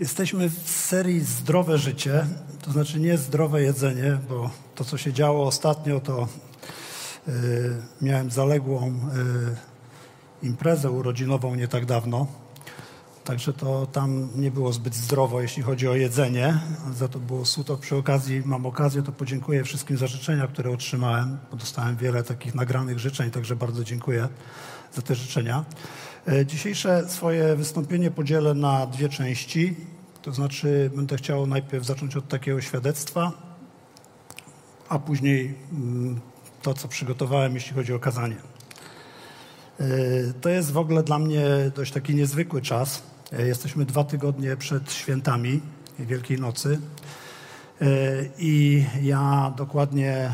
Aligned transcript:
Jesteśmy 0.00 0.50
w 0.50 0.70
serii 0.70 1.20
Zdrowe 1.20 1.78
Życie, 1.78 2.26
to 2.62 2.72
znaczy 2.72 3.00
nie 3.00 3.18
zdrowe 3.18 3.62
jedzenie, 3.62 4.18
bo 4.28 4.50
to, 4.74 4.84
co 4.84 4.98
się 4.98 5.12
działo 5.12 5.46
ostatnio, 5.46 6.00
to 6.00 6.28
yy, 7.26 7.34
miałem 8.02 8.30
zaległą 8.30 8.86
yy, 10.42 10.48
imprezę 10.48 10.90
urodzinową 10.90 11.54
nie 11.54 11.68
tak 11.68 11.86
dawno. 11.86 12.26
Także 13.24 13.52
to 13.52 13.86
tam 13.86 14.28
nie 14.36 14.50
było 14.50 14.72
zbyt 14.72 14.94
zdrowo, 14.94 15.40
jeśli 15.40 15.62
chodzi 15.62 15.88
o 15.88 15.94
jedzenie. 15.94 16.60
Za 16.94 17.08
to 17.08 17.18
było 17.18 17.44
suto. 17.44 17.76
Przy 17.76 17.96
okazji 17.96 18.42
mam 18.44 18.66
okazję, 18.66 19.02
to 19.02 19.12
podziękuję 19.12 19.64
wszystkim 19.64 19.96
za 19.96 20.06
życzenia, 20.06 20.46
które 20.46 20.70
otrzymałem, 20.70 21.38
dostałem 21.52 21.96
wiele 21.96 22.22
takich 22.22 22.54
nagranych 22.54 22.98
życzeń, 22.98 23.30
także 23.30 23.56
bardzo 23.56 23.84
dziękuję 23.84 24.28
za 24.94 25.02
te 25.02 25.14
życzenia. 25.14 25.64
E, 26.32 26.46
dzisiejsze 26.46 27.08
swoje 27.08 27.56
wystąpienie 27.56 28.10
podzielę 28.10 28.54
na 28.54 28.86
dwie 28.86 29.08
części. 29.08 29.76
To 30.22 30.32
znaczy, 30.32 30.90
będę 30.96 31.16
chciał 31.16 31.46
najpierw 31.46 31.84
zacząć 31.86 32.16
od 32.16 32.28
takiego 32.28 32.60
świadectwa, 32.60 33.32
a 34.88 34.98
później 34.98 35.54
mm, 35.72 36.20
to, 36.62 36.74
co 36.74 36.88
przygotowałem, 36.88 37.54
jeśli 37.54 37.74
chodzi 37.74 37.92
o 37.92 37.98
kazanie. 37.98 38.36
E, 39.80 39.86
to 40.40 40.48
jest 40.48 40.72
w 40.72 40.78
ogóle 40.78 41.02
dla 41.02 41.18
mnie 41.18 41.44
dość 41.74 41.92
taki 41.92 42.14
niezwykły 42.14 42.62
czas. 42.62 43.02
E, 43.32 43.46
jesteśmy 43.46 43.84
dwa 43.84 44.04
tygodnie 44.04 44.56
przed 44.56 44.92
świętami 44.92 45.60
Wielkiej 45.98 46.40
Nocy 46.40 46.80
i 48.38 48.84
ja 49.02 49.54
dokładnie 49.56 50.30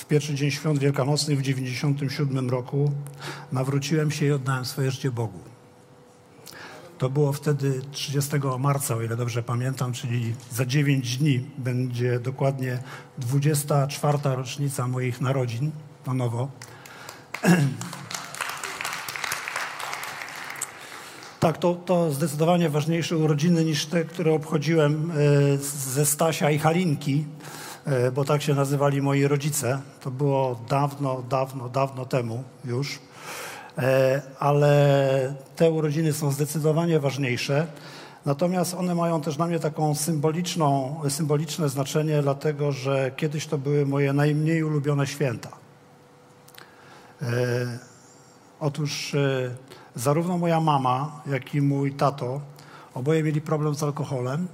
w 0.00 0.06
pierwszy 0.06 0.34
dzień 0.34 0.50
świąt 0.50 0.78
wielkanocnych 0.78 1.38
w 1.38 1.42
97 1.42 2.50
roku 2.50 2.92
nawróciłem 3.52 4.10
się 4.10 4.26
i 4.26 4.32
oddałem 4.32 4.64
swoje 4.64 4.90
życie 4.90 5.10
Bogu. 5.10 5.38
To 6.98 7.10
było 7.10 7.32
wtedy 7.32 7.80
30 7.92 8.30
marca, 8.58 8.96
o 8.96 9.02
ile 9.02 9.16
dobrze 9.16 9.42
pamiętam, 9.42 9.92
czyli 9.92 10.34
za 10.50 10.66
9 10.66 11.16
dni 11.16 11.44
będzie 11.58 12.20
dokładnie 12.20 12.82
24. 13.18 14.18
rocznica 14.24 14.88
moich 14.88 15.20
narodzin 15.20 15.70
na 16.06 16.14
nowo. 16.14 16.48
Tak, 21.40 21.58
to, 21.58 21.74
to 21.74 22.12
zdecydowanie 22.12 22.70
ważniejsze 22.70 23.16
urodziny 23.16 23.64
niż 23.64 23.86
te, 23.86 24.04
które 24.04 24.32
obchodziłem 24.32 25.10
e, 25.10 25.14
ze 25.92 26.06
Stasia 26.06 26.50
i 26.50 26.58
Halinki. 26.58 27.24
E, 27.84 28.10
bo 28.12 28.24
tak 28.24 28.42
się 28.42 28.54
nazywali 28.54 29.02
moi 29.02 29.26
rodzice. 29.26 29.80
To 30.00 30.10
było 30.10 30.60
dawno, 30.68 31.22
dawno, 31.28 31.68
dawno 31.68 32.06
temu 32.06 32.42
już. 32.64 32.98
E, 33.78 34.22
ale 34.38 35.34
te 35.56 35.70
urodziny 35.70 36.12
są 36.12 36.30
zdecydowanie 36.30 37.00
ważniejsze. 37.00 37.66
Natomiast 38.26 38.74
one 38.74 38.94
mają 38.94 39.20
też 39.20 39.36
dla 39.36 39.46
mnie 39.46 39.58
taką 39.58 39.94
symboliczną, 39.94 41.00
symboliczne 41.08 41.68
znaczenie, 41.68 42.22
dlatego 42.22 42.72
że 42.72 43.10
kiedyś 43.16 43.46
to 43.46 43.58
były 43.58 43.86
moje 43.86 44.12
najmniej 44.12 44.64
ulubione 44.64 45.06
święta. 45.06 45.48
E, 47.22 47.26
otóż 48.60 49.16
zarówno 49.94 50.38
moja 50.38 50.60
mama, 50.60 51.22
jak 51.26 51.54
i 51.54 51.60
mój 51.60 51.92
tato 51.92 52.40
oboje 52.94 53.22
mieli 53.22 53.40
problem 53.40 53.74
z 53.74 53.82
alkoholem 53.82 54.48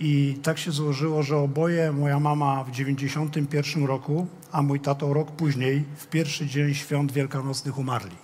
i 0.00 0.38
tak 0.42 0.58
się 0.58 0.72
złożyło, 0.72 1.22
że 1.22 1.36
oboje, 1.36 1.92
moja 1.92 2.20
mama 2.20 2.64
w 2.64 2.70
91 2.70 3.84
roku, 3.84 4.26
a 4.52 4.62
mój 4.62 4.80
tato 4.80 5.14
rok 5.14 5.30
później, 5.30 5.84
w 5.96 6.06
pierwszy 6.06 6.46
dzień 6.46 6.74
świąt 6.74 7.12
wielkanocnych 7.12 7.78
umarli. 7.78 8.16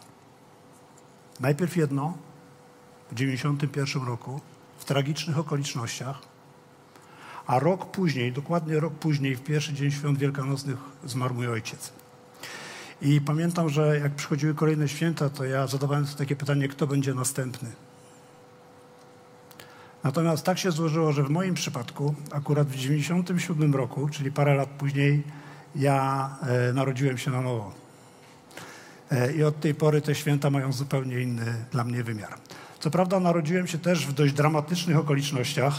Najpierw 1.41 1.77
jedno, 1.77 2.19
w 3.13 3.15
91 3.15 4.03
roku, 4.03 4.41
w 4.79 4.85
tragicznych 4.85 5.39
okolicznościach, 5.39 6.23
a 7.47 7.59
rok 7.59 7.91
później, 7.91 8.33
dokładnie 8.33 8.81
rok 8.81 8.95
później, 8.95 9.37
w 9.37 9.43
pierwszy 9.43 9.75
dzień 9.75 9.91
świąt 9.91 10.19
wielkanocnych 10.19 10.79
zmarł 11.05 11.35
mój 11.35 11.49
ojciec. 11.49 11.93
I 13.03 13.21
pamiętam, 13.21 13.69
że 13.69 13.99
jak 13.99 14.15
przychodziły 14.15 14.55
kolejne 14.55 14.89
święta, 14.89 15.31
to 15.31 15.45
ja 15.45 15.67
zadawałem 15.67 16.07
sobie 16.07 16.19
takie 16.19 16.37
pytanie, 16.37 16.69
kto 16.69 16.87
będzie 16.87 17.15
następny. 17.15 17.73
Natomiast 20.07 20.45
tak 20.45 20.59
się 20.59 20.71
złożyło, 20.71 21.13
że 21.13 21.23
w 21.23 21.31
moim 21.31 21.55
przypadku, 21.55 22.15
akurat 22.33 22.69
w 22.69 22.71
1997 22.71 23.75
roku, 23.75 24.09
czyli 24.09 24.33
parę 24.33 24.55
lat 24.55 24.69
później, 24.69 25.23
ja 25.77 26.31
e, 26.43 26.73
narodziłem 26.73 27.19
się 27.19 27.31
na 27.31 27.41
nowo. 27.41 27.73
E, 29.11 29.33
I 29.33 29.45
od 29.45 29.61
tej 29.61 29.75
pory 29.75 30.01
te 30.01 30.15
święta 30.15 30.51
mają 30.51 30.73
zupełnie 30.73 31.21
inny 31.21 31.55
dla 31.73 31.85
mnie 31.85 32.05
wymiar. 32.05 32.35
Co 32.81 32.91
prawda 32.91 33.21
narodziłem 33.21 33.67
się 33.67 33.79
też 33.79 34.07
w 34.07 34.13
dość 34.13 34.33
dramatycznych 34.33 34.99
okolicznościach. 34.99 35.75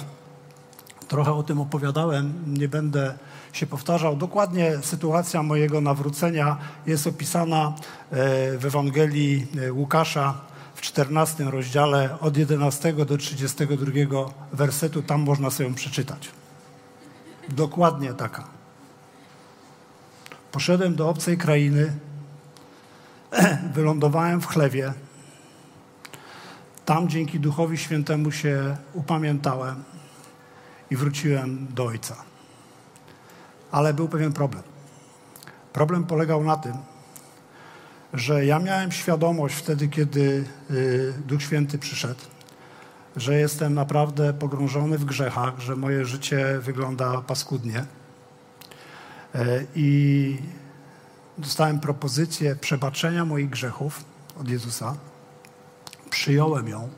Trochę 1.08 1.34
o 1.34 1.44
tym 1.44 1.62
opowiadałem, 1.62 2.34
nie 2.48 2.68
będę 2.68 3.18
się 3.54 3.68
powtarzał. 3.68 4.16
Dokładnie 4.16 4.72
sytuacja 4.82 5.44
mojego 5.44 5.82
nawrócenia 5.82 6.58
jest 6.86 7.08
opisana 7.08 7.74
e, 8.12 8.58
w 8.58 8.66
Ewangelii 8.66 9.48
e, 9.62 9.74
Łukasza 9.74 10.48
w 10.78 10.82
14 10.82 11.44
rozdziale 11.44 12.20
od 12.20 12.38
11 12.38 12.94
do 12.94 13.18
32 13.18 13.92
wersetu, 14.54 15.02
tam 15.02 15.22
można 15.22 15.50
sobie 15.50 15.70
ją 15.70 15.76
przeczytać. 15.76 16.30
Dokładnie 17.50 18.14
taka. 18.14 18.48
Poszedłem 20.52 20.96
do 20.96 21.10
obcej 21.10 21.38
krainy, 21.38 21.94
wylądowałem 23.76 24.42
w 24.42 24.48
chlewie. 24.48 24.94
Tam 26.86 27.10
dzięki 27.10 27.40
Duchowi 27.40 27.78
Świętemu 27.78 28.32
się 28.32 28.78
upamiętałem 28.94 29.84
i 30.92 30.96
wróciłem 30.96 31.68
do 31.70 31.86
Ojca. 31.86 32.16
Ale 33.72 33.94
był 33.94 34.10
pewien 34.10 34.34
problem. 34.34 34.64
Problem 35.74 36.04
polegał 36.04 36.44
na 36.44 36.58
tym, 36.58 36.74
że 38.14 38.46
ja 38.46 38.60
miałem 38.60 38.92
świadomość 38.92 39.56
wtedy, 39.56 39.88
kiedy 39.88 40.44
y, 40.72 41.14
Duch 41.28 41.42
Święty 41.42 41.78
przyszedł, 41.78 42.22
że 43.16 43.40
jestem 43.40 43.74
naprawdę 43.74 44.34
pogrążony 44.34 44.98
w 44.98 45.06
grzechach, 45.06 45.60
że 45.60 45.76
moje 45.76 46.06
życie 46.06 46.60
wygląda 46.60 47.22
paskudnie. 47.22 47.86
E, 49.36 49.64
I 49.76 50.38
dostałem 51.38 51.80
propozycję 51.80 52.56
przebaczenia 52.56 53.26
moich 53.26 53.50
grzechów 53.50 54.04
od 54.42 54.50
Jezusa. 54.50 54.96
Przyjąłem 56.10 56.68
ją. 56.68 56.90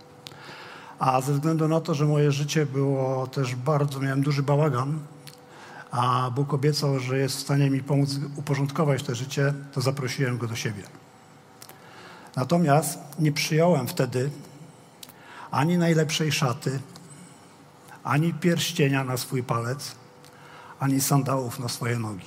A 0.99 1.21
ze 1.21 1.33
względu 1.33 1.67
na 1.67 1.81
to, 1.81 1.93
że 1.93 2.05
moje 2.05 2.31
życie 2.31 2.65
było 2.65 3.27
też 3.27 3.55
bardzo, 3.55 3.99
miałem 3.99 4.21
duży 4.21 4.43
bałagan, 4.43 4.99
a 5.91 6.31
Bóg 6.35 6.53
obiecał, 6.53 6.99
że 6.99 7.17
jest 7.17 7.37
w 7.37 7.41
stanie 7.41 7.69
mi 7.69 7.83
pomóc 7.83 8.09
uporządkować 8.35 9.03
to 9.03 9.15
życie, 9.15 9.53
to 9.73 9.81
zaprosiłem 9.81 10.37
go 10.37 10.47
do 10.47 10.55
siebie. 10.55 10.83
Natomiast 12.35 12.99
nie 13.19 13.31
przyjąłem 13.31 13.87
wtedy 13.87 14.29
ani 15.51 15.77
najlepszej 15.77 16.31
szaty, 16.31 16.79
ani 18.03 18.33
pierścienia 18.33 19.03
na 19.03 19.17
swój 19.17 19.43
palec, 19.43 19.95
ani 20.79 21.01
sandałów 21.01 21.59
na 21.59 21.67
swoje 21.67 21.99
nogi. 21.99 22.25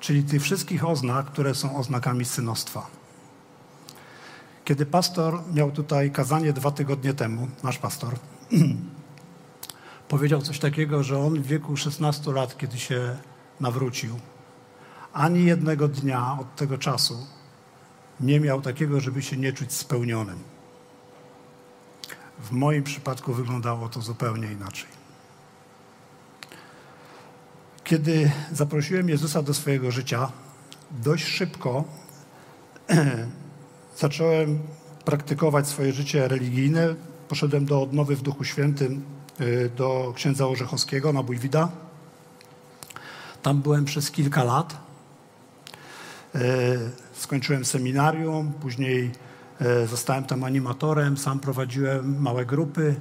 Czyli 0.00 0.22
tych 0.22 0.42
wszystkich 0.42 0.88
oznak, 0.88 1.26
które 1.26 1.54
są 1.54 1.76
oznakami 1.76 2.24
synostwa. 2.24 2.86
Kiedy 4.64 4.86
pastor 4.86 5.42
miał 5.54 5.70
tutaj 5.70 6.10
kazanie 6.10 6.52
dwa 6.52 6.70
tygodnie 6.70 7.14
temu, 7.14 7.48
nasz 7.62 7.78
pastor, 7.78 8.16
powiedział 10.10 10.42
coś 10.42 10.58
takiego, 10.58 11.02
że 11.02 11.18
on 11.18 11.42
w 11.42 11.46
wieku 11.46 11.76
16 11.76 12.32
lat, 12.32 12.58
kiedy 12.58 12.78
się 12.78 13.16
nawrócił, 13.60 14.18
ani 15.12 15.44
jednego 15.44 15.88
dnia 15.88 16.36
od 16.40 16.56
tego 16.56 16.78
czasu 16.78 17.26
nie 18.20 18.40
miał 18.40 18.62
takiego, 18.62 19.00
żeby 19.00 19.22
się 19.22 19.36
nie 19.36 19.52
czuć 19.52 19.72
spełnionym. 19.72 20.38
W 22.38 22.50
moim 22.50 22.82
przypadku 22.82 23.32
wyglądało 23.32 23.88
to 23.88 24.00
zupełnie 24.00 24.52
inaczej. 24.52 24.88
Kiedy 27.84 28.30
zaprosiłem 28.52 29.08
Jezusa 29.08 29.42
do 29.42 29.54
swojego 29.54 29.90
życia, 29.90 30.32
dość 30.90 31.24
szybko 31.24 31.84
zacząłem 33.96 34.58
praktykować 35.04 35.68
swoje 35.68 35.92
życie 35.92 36.28
religijne. 36.28 36.94
Poszedłem 37.28 37.66
do 37.66 37.82
odnowy 37.82 38.16
w 38.16 38.22
Duchu 38.22 38.44
Świętym 38.44 39.19
do 39.76 40.12
księdza 40.16 40.46
Orzechowskiego 40.46 41.12
na 41.12 41.22
Bójwida. 41.22 41.68
Tam 43.42 43.62
byłem 43.62 43.84
przez 43.84 44.10
kilka 44.10 44.44
lat. 44.44 44.76
Y, 46.34 46.38
skończyłem 47.12 47.64
seminarium, 47.64 48.52
później 48.52 49.10
e, 49.60 49.86
zostałem 49.86 50.24
tam 50.24 50.44
animatorem, 50.44 51.16
sam 51.16 51.40
prowadziłem 51.40 52.22
małe 52.22 52.46
grupy, 52.46 52.96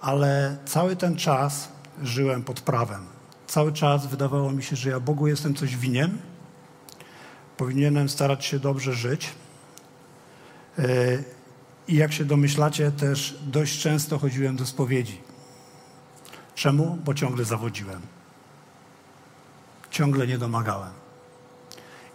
ale 0.00 0.56
cały 0.64 0.96
ten 0.96 1.16
czas 1.16 1.68
żyłem 2.02 2.42
pod 2.42 2.60
prawem. 2.60 3.06
Cały 3.46 3.72
czas 3.72 4.06
wydawało 4.06 4.52
mi 4.52 4.62
się, 4.62 4.76
że 4.76 4.90
ja 4.90 5.00
Bogu 5.00 5.26
jestem 5.26 5.54
coś 5.54 5.76
winien, 5.76 6.18
powinienem 7.56 8.08
starać 8.08 8.44
się 8.44 8.58
dobrze 8.58 8.92
żyć. 8.92 9.30
I 11.88 11.96
jak 11.96 12.12
się 12.12 12.24
domyślacie, 12.24 12.90
też 12.90 13.38
dość 13.46 13.80
często 13.82 14.18
chodziłem 14.18 14.56
do 14.56 14.66
spowiedzi. 14.66 15.29
Czemu? 16.60 16.98
Bo 17.04 17.14
ciągle 17.14 17.44
zawodziłem. 17.44 18.00
Ciągle 19.90 20.26
nie 20.26 20.38
domagałem. 20.38 20.92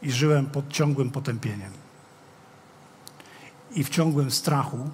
I 0.02 0.12
żyłem 0.12 0.46
pod 0.46 0.70
ciągłym 0.70 1.12
potępieniem. 1.12 1.72
I 3.72 3.84
w 3.84 3.90
ciągłym 3.90 4.32
strachu, 4.32 4.90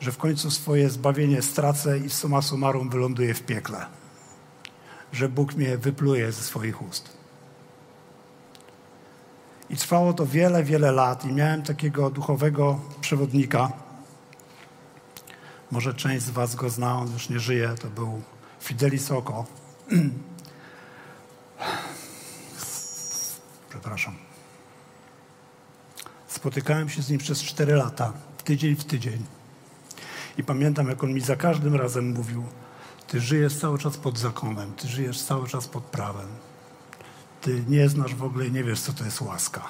że 0.00 0.12
w 0.12 0.18
końcu 0.18 0.50
swoje 0.50 0.90
zbawienie 0.90 1.42
stracę 1.42 1.98
i 1.98 2.10
summa 2.10 2.42
summarum 2.42 2.90
wyląduję 2.90 3.34
w 3.34 3.42
piekle. 3.42 3.86
Że 5.12 5.28
Bóg 5.28 5.54
mnie 5.54 5.78
wypluje 5.78 6.32
ze 6.32 6.42
swoich 6.42 6.82
ust. 6.82 7.16
I 9.70 9.76
trwało 9.76 10.12
to 10.12 10.26
wiele, 10.26 10.64
wiele 10.64 10.92
lat 10.92 11.24
i 11.24 11.32
miałem 11.32 11.62
takiego 11.62 12.10
duchowego 12.10 12.80
przewodnika. 13.00 13.72
Może 15.70 15.94
część 15.94 16.24
z 16.24 16.30
was 16.30 16.54
go 16.54 16.70
zna, 16.70 16.98
on 16.98 17.12
już 17.12 17.28
nie 17.28 17.40
żyje, 17.40 17.74
to 17.80 17.88
był 17.88 18.22
Fidelis 18.62 19.10
Oko. 19.10 19.46
Przepraszam. 23.70 24.14
Spotykałem 26.28 26.88
się 26.88 27.02
z 27.02 27.10
nim 27.10 27.18
przez 27.18 27.42
cztery 27.42 27.74
lata, 27.74 28.12
tydzień 28.44 28.76
w 28.76 28.84
tydzień. 28.84 29.24
I 30.38 30.44
pamiętam, 30.44 30.88
jak 30.88 31.04
on 31.04 31.12
mi 31.12 31.20
za 31.20 31.36
każdym 31.36 31.74
razem 31.74 32.12
mówił: 32.12 32.44
Ty 33.06 33.20
żyjesz 33.20 33.56
cały 33.56 33.78
czas 33.78 33.96
pod 33.96 34.18
zakonem, 34.18 34.72
ty 34.72 34.88
żyjesz 34.88 35.22
cały 35.22 35.48
czas 35.48 35.68
pod 35.68 35.82
prawem. 35.82 36.28
Ty 37.40 37.64
nie 37.68 37.88
znasz 37.88 38.14
w 38.14 38.24
ogóle 38.24 38.46
i 38.46 38.52
nie 38.52 38.64
wiesz, 38.64 38.80
co 38.80 38.92
to 38.92 39.04
jest 39.04 39.20
łaska. 39.20 39.68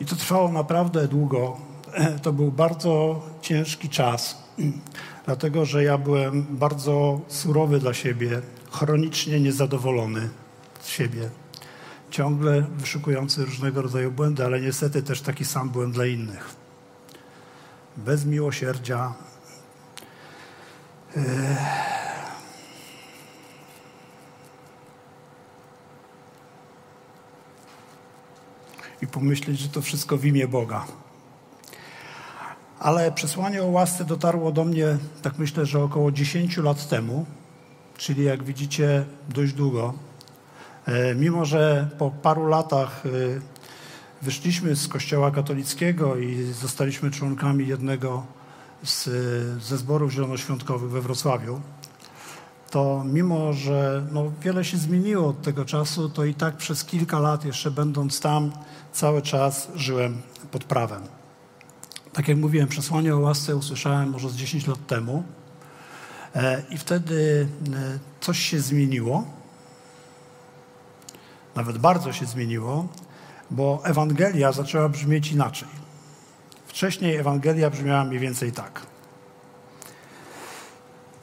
I 0.00 0.04
to 0.04 0.16
trwało 0.16 0.52
naprawdę 0.52 1.08
długo. 1.08 1.56
To 2.22 2.32
był 2.32 2.52
bardzo 2.52 3.22
ciężki 3.42 3.88
czas, 3.88 4.43
dlatego 5.26 5.64
że 5.64 5.84
ja 5.84 5.98
byłem 5.98 6.46
bardzo 6.50 7.20
surowy 7.28 7.78
dla 7.78 7.94
siebie, 7.94 8.40
chronicznie 8.70 9.40
niezadowolony 9.40 10.28
z 10.80 10.88
siebie, 10.88 11.30
ciągle 12.10 12.66
wyszukujący 12.76 13.44
różnego 13.44 13.82
rodzaju 13.82 14.10
błędy, 14.10 14.44
ale 14.44 14.60
niestety 14.60 15.02
też 15.02 15.20
taki 15.20 15.44
sam 15.44 15.70
byłem 15.70 15.92
dla 15.92 16.06
innych. 16.06 16.54
Bez 17.96 18.24
miłosierdzia. 18.24 19.14
I 29.02 29.06
pomyśleć, 29.06 29.58
że 29.58 29.68
to 29.68 29.82
wszystko 29.82 30.16
w 30.16 30.24
imię 30.24 30.48
Boga. 30.48 30.86
Ale 32.84 33.12
przesłanie 33.12 33.62
o 33.62 33.66
łasce 33.66 34.04
dotarło 34.04 34.52
do 34.52 34.64
mnie, 34.64 34.98
tak 35.22 35.38
myślę, 35.38 35.66
że 35.66 35.82
około 35.82 36.12
10 36.12 36.56
lat 36.56 36.88
temu, 36.88 37.26
czyli 37.96 38.24
jak 38.24 38.42
widzicie, 38.44 39.04
dość 39.28 39.52
długo. 39.52 39.94
E, 40.86 41.14
mimo, 41.14 41.44
że 41.44 41.88
po 41.98 42.10
paru 42.10 42.46
latach 42.46 43.02
e, 43.06 43.10
wyszliśmy 44.22 44.76
z 44.76 44.88
Kościoła 44.88 45.30
katolickiego 45.30 46.16
i 46.16 46.42
zostaliśmy 46.42 47.10
członkami 47.10 47.66
jednego 47.66 48.26
z, 48.82 49.04
ze 49.62 49.76
zborów 49.76 50.12
zielonoświątkowych 50.12 50.90
we 50.90 51.00
Wrocławiu, 51.00 51.60
to 52.70 53.04
mimo, 53.04 53.52
że 53.52 54.06
no, 54.12 54.32
wiele 54.42 54.64
się 54.64 54.76
zmieniło 54.76 55.28
od 55.28 55.42
tego 55.42 55.64
czasu, 55.64 56.08
to 56.08 56.24
i 56.24 56.34
tak 56.34 56.56
przez 56.56 56.84
kilka 56.84 57.18
lat, 57.18 57.44
jeszcze 57.44 57.70
będąc 57.70 58.20
tam, 58.20 58.52
cały 58.92 59.22
czas 59.22 59.68
żyłem 59.74 60.22
pod 60.50 60.64
prawem. 60.64 61.23
Tak 62.14 62.28
jak 62.28 62.38
mówiłem, 62.38 62.68
przesłanie 62.68 63.16
o 63.16 63.18
łasce 63.18 63.56
usłyszałem 63.56 64.10
może 64.10 64.30
z 64.30 64.36
10 64.36 64.66
lat 64.66 64.86
temu 64.86 65.24
e, 66.34 66.62
i 66.70 66.78
wtedy 66.78 67.48
e, 67.74 67.98
coś 68.20 68.38
się 68.38 68.60
zmieniło, 68.60 69.24
nawet 71.56 71.78
bardzo 71.78 72.12
się 72.12 72.26
zmieniło, 72.26 72.88
bo 73.50 73.82
Ewangelia 73.84 74.52
zaczęła 74.52 74.88
brzmieć 74.88 75.32
inaczej. 75.32 75.68
Wcześniej 76.66 77.16
Ewangelia 77.16 77.70
brzmiała 77.70 78.04
mniej 78.04 78.20
więcej 78.20 78.52
tak. 78.52 78.86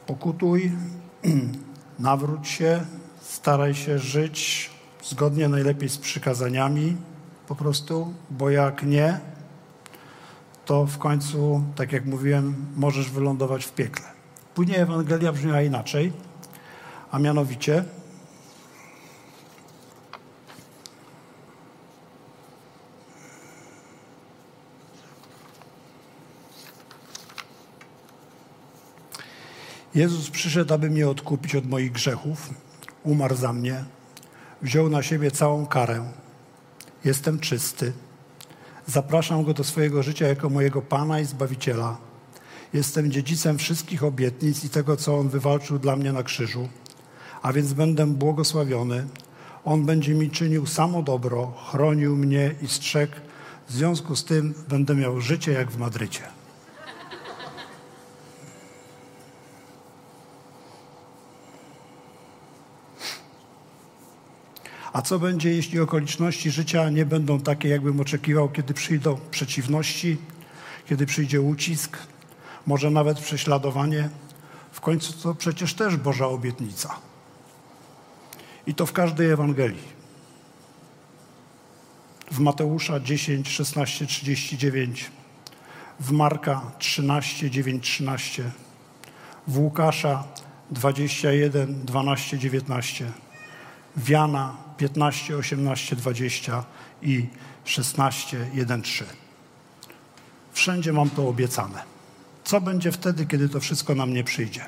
Pokutuj, 0.07 0.71
nawróć 1.99 2.47
się, 2.47 2.85
staraj 3.21 3.75
się 3.75 3.99
żyć 3.99 4.69
zgodnie 5.03 5.49
najlepiej 5.49 5.89
z 5.89 5.97
przykazaniami, 5.97 6.97
po 7.47 7.55
prostu, 7.55 8.13
bo 8.29 8.49
jak 8.49 8.83
nie, 8.83 9.30
to 10.65 10.85
w 10.85 10.97
końcu, 10.97 11.63
tak 11.75 11.91
jak 11.91 12.05
mówiłem, 12.05 12.55
możesz 12.75 13.09
wylądować 13.09 13.65
w 13.65 13.71
piekle. 13.71 14.05
Później 14.55 14.79
Ewangelia 14.79 15.31
brzmiała 15.31 15.61
inaczej, 15.61 16.13
a 17.11 17.19
mianowicie 17.19 17.83
Jezus 29.95 30.29
przyszedł, 30.29 30.73
aby 30.73 30.89
mnie 30.89 31.09
odkupić 31.09 31.55
od 31.55 31.69
moich 31.69 31.91
grzechów, 31.91 32.49
umarł 33.03 33.35
za 33.35 33.53
mnie, 33.53 33.83
wziął 34.61 34.89
na 34.89 35.03
siebie 35.03 35.31
całą 35.31 35.65
karę. 35.65 36.11
Jestem 37.05 37.39
czysty. 37.39 37.93
Zapraszam 38.87 39.43
go 39.43 39.53
do 39.53 39.63
swojego 39.63 40.03
życia 40.03 40.27
jako 40.27 40.49
mojego 40.49 40.81
Pana 40.81 41.19
i 41.19 41.25
Zbawiciela. 41.25 41.97
Jestem 42.73 43.11
dziedzicem 43.11 43.57
wszystkich 43.57 44.03
obietnic 44.03 44.65
i 44.65 44.69
tego, 44.69 44.97
co 44.97 45.17
On 45.17 45.29
wywalczył 45.29 45.79
dla 45.79 45.95
mnie 45.95 46.13
na 46.13 46.23
krzyżu. 46.23 46.69
A 47.41 47.53
więc 47.53 47.73
będę 47.73 48.07
błogosławiony. 48.07 49.07
On 49.65 49.85
będzie 49.85 50.13
mi 50.13 50.29
czynił 50.29 50.65
samo 50.65 51.03
dobro, 51.03 51.53
chronił 51.71 52.17
mnie 52.17 52.55
i 52.61 52.67
strzegł. 52.67 53.15
W 53.67 53.73
związku 53.73 54.15
z 54.15 54.25
tym 54.25 54.53
będę 54.69 54.95
miał 54.95 55.21
życie 55.21 55.51
jak 55.51 55.71
w 55.71 55.77
Madrycie. 55.77 56.40
A 64.93 65.01
co 65.01 65.19
będzie, 65.19 65.49
jeśli 65.55 65.79
okoliczności 65.79 66.51
życia 66.51 66.89
nie 66.89 67.05
będą 67.05 67.39
takie, 67.39 67.69
jakbym 67.69 67.99
oczekiwał, 67.99 68.49
kiedy 68.49 68.73
przyjdą 68.73 69.19
przeciwności, 69.31 70.17
kiedy 70.85 71.05
przyjdzie 71.05 71.41
ucisk, 71.41 71.97
może 72.67 72.89
nawet 72.89 73.19
prześladowanie? 73.19 74.09
W 74.71 74.81
końcu 74.81 75.13
to 75.13 75.35
przecież 75.35 75.73
też 75.73 75.97
Boża 75.97 76.27
obietnica. 76.27 76.95
I 78.67 78.73
to 78.73 78.85
w 78.85 78.93
każdej 78.93 79.31
Ewangelii. 79.31 80.01
W 82.31 82.39
Mateusza 82.39 82.99
10, 82.99 83.49
16, 83.49 84.05
39, 84.05 85.11
w 85.99 86.11
Marka 86.11 86.61
13, 86.79 87.51
9, 87.51 87.83
13, 87.83 88.51
w 89.47 89.57
Łukasza 89.57 90.23
21, 90.71 91.85
12, 91.85 92.39
19, 92.39 93.11
w 93.95 94.09
Jana 94.09 94.70
15, 94.81 95.37
18, 95.37 95.95
20 95.95 96.65
i 97.01 97.27
16, 97.65 98.49
1, 98.53 98.81
3. 98.81 99.05
Wszędzie 100.53 100.93
mam 100.93 101.09
to 101.09 101.27
obiecane. 101.27 101.83
Co 102.43 102.61
będzie 102.61 102.91
wtedy, 102.91 103.25
kiedy 103.25 103.49
to 103.49 103.59
wszystko 103.59 103.95
na 103.95 104.05
mnie 104.05 104.23
przyjdzie? 104.23 104.65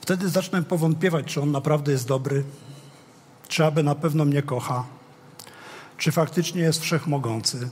Wtedy 0.00 0.28
zacznę 0.28 0.62
powątpiewać, 0.62 1.26
czy 1.26 1.42
on 1.42 1.50
naprawdę 1.50 1.92
jest 1.92 2.08
dobry, 2.08 2.44
czy 3.48 3.64
aby 3.64 3.82
na 3.82 3.94
pewno 3.94 4.24
mnie 4.24 4.42
kocha, 4.42 4.84
czy 5.98 6.12
faktycznie 6.12 6.62
jest 6.62 6.82
wszechmogący. 6.82 7.68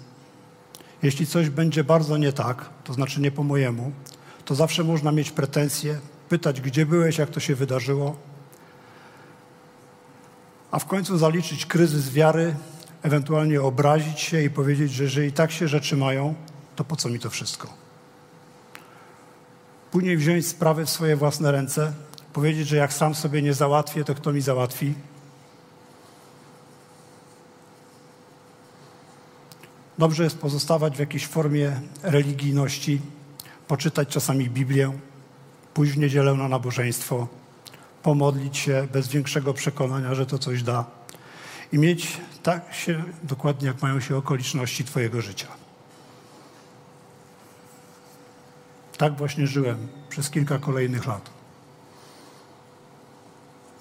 Jeśli 1.03 1.27
coś 1.27 1.51
będzie 1.51 1.85
bardzo 1.85 2.17
nie 2.17 2.33
tak, 2.33 2.71
to 2.85 2.93
znaczy 2.93 3.21
nie 3.21 3.31
po 3.31 3.43
mojemu, 3.43 3.93
to 4.45 4.55
zawsze 4.55 4.85
można 4.85 5.13
mieć 5.13 5.31
pretensje, 5.31 6.01
pytać, 6.29 6.61
gdzie 6.61 6.87
byłeś, 6.87 7.19
jak 7.19 7.31
to 7.31 7.41
się 7.41 7.55
wydarzyło, 7.55 8.30
a 10.71 10.79
w 10.79 10.87
końcu 10.87 11.19
zaliczyć 11.19 11.67
kryzys 11.67 12.11
wiary, 12.11 12.55
ewentualnie 13.03 13.63
obrazić 13.63 14.21
się 14.21 14.43
i 14.43 14.51
powiedzieć, 14.51 14.93
że 14.93 15.05
jeżeli 15.05 15.33
tak 15.33 15.53
się 15.53 15.69
rzeczy 15.69 15.97
mają, 15.97 16.35
to 16.77 16.85
po 16.85 16.97
co 16.97 17.09
mi 17.09 17.19
to 17.19 17.31
wszystko? 17.31 17.69
Później 19.91 20.17
wziąć 20.17 20.47
sprawy 20.47 20.87
w 20.87 20.91
swoje 20.91 21.17
własne 21.17 21.53
ręce, 21.53 21.93
powiedzieć, 22.33 22.69
że 22.69 22.77
jak 22.77 22.93
sam 22.93 23.15
sobie 23.15 23.43
nie 23.43 23.55
załatwię, 23.55 24.05
to 24.05 24.15
kto 24.15 24.33
mi 24.33 24.41
załatwi? 24.41 24.95
Dobrze 29.99 30.25
jest 30.25 30.39
pozostawać 30.39 30.97
w 30.97 31.01
jakiejś 31.01 31.27
formie 31.27 31.81
religijności, 32.03 33.01
poczytać 33.69 34.09
czasami 34.09 34.51
Biblię, 34.51 34.93
pójść 35.75 35.93
w 35.93 35.99
niedzielę 35.99 36.35
na 36.35 36.49
nabożeństwo, 36.49 37.29
pomodlić 38.03 38.57
się 38.57 38.89
bez 38.93 39.09
większego 39.09 39.55
przekonania, 39.55 40.15
że 40.15 40.27
to 40.27 40.39
coś 40.39 40.63
da. 40.63 40.85
i 41.73 41.79
mieć 41.79 42.21
tak 42.43 42.75
się 42.75 43.05
dokładnie, 43.23 43.69
jak 43.69 43.83
mają 43.83 44.01
się 44.01 44.17
okoliczności 44.17 44.85
Twojego 44.85 45.23
życia. 45.23 45.47
Tak 48.97 49.17
właśnie 49.17 49.47
żyłem 49.47 49.89
przez 50.09 50.31
kilka 50.31 50.59
kolejnych 50.59 51.07
lat. 51.07 51.31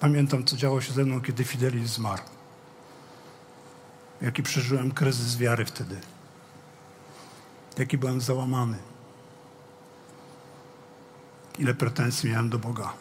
Pamiętam, 0.00 0.44
co 0.44 0.56
działo 0.56 0.80
się 0.80 0.92
ze 0.92 1.04
mną, 1.04 1.20
kiedy 1.20 1.44
Fidelis 1.44 1.90
zmarł. 1.90 2.22
Jaki 4.22 4.42
przeżyłem 4.42 4.92
kryzys 4.92 5.36
wiary 5.36 5.64
wtedy. 5.64 6.00
Jaki 7.78 7.98
byłem 7.98 8.20
załamany. 8.20 8.78
Ile 11.58 11.74
pretensji 11.74 12.30
miałem 12.30 12.50
do 12.50 12.58
Boga. 12.58 12.92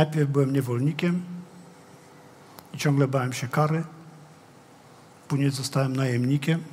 Najpierw 0.00 0.30
byłem 0.30 0.52
niewolnikiem 0.52 1.22
i 2.74 2.78
ciągle 2.78 3.08
bałem 3.08 3.32
się 3.32 3.48
kary. 3.48 3.84
Później 5.28 5.50
zostałem 5.50 5.96
najemnikiem, 5.96 6.64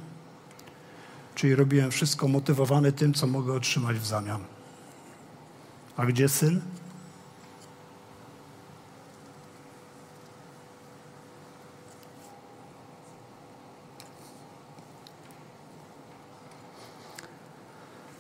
czyli 1.36 1.56
robiłem 1.56 1.92
wszystko 1.92 2.28
motywowany 2.28 2.92
tym, 2.92 3.14
co 3.14 3.28
mogę 3.28 3.54
otrzymać 3.54 3.98
w 3.98 4.06
zamian. 4.06 4.44
A 5.98 6.06
gdzie 6.06 6.30
syn? 6.30 6.62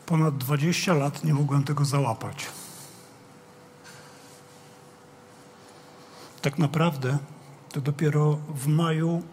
Ponad 0.05 0.37
20 0.37 0.93
lat 0.93 1.23
nie 1.23 1.33
mogłem 1.33 1.63
tego 1.63 1.85
załapać. 1.85 2.66
Tak 6.41 6.57
naprawdę 6.57 7.17
to 7.71 7.81
dopiero 7.81 8.37
w 8.55 8.67
maju 8.67 9.23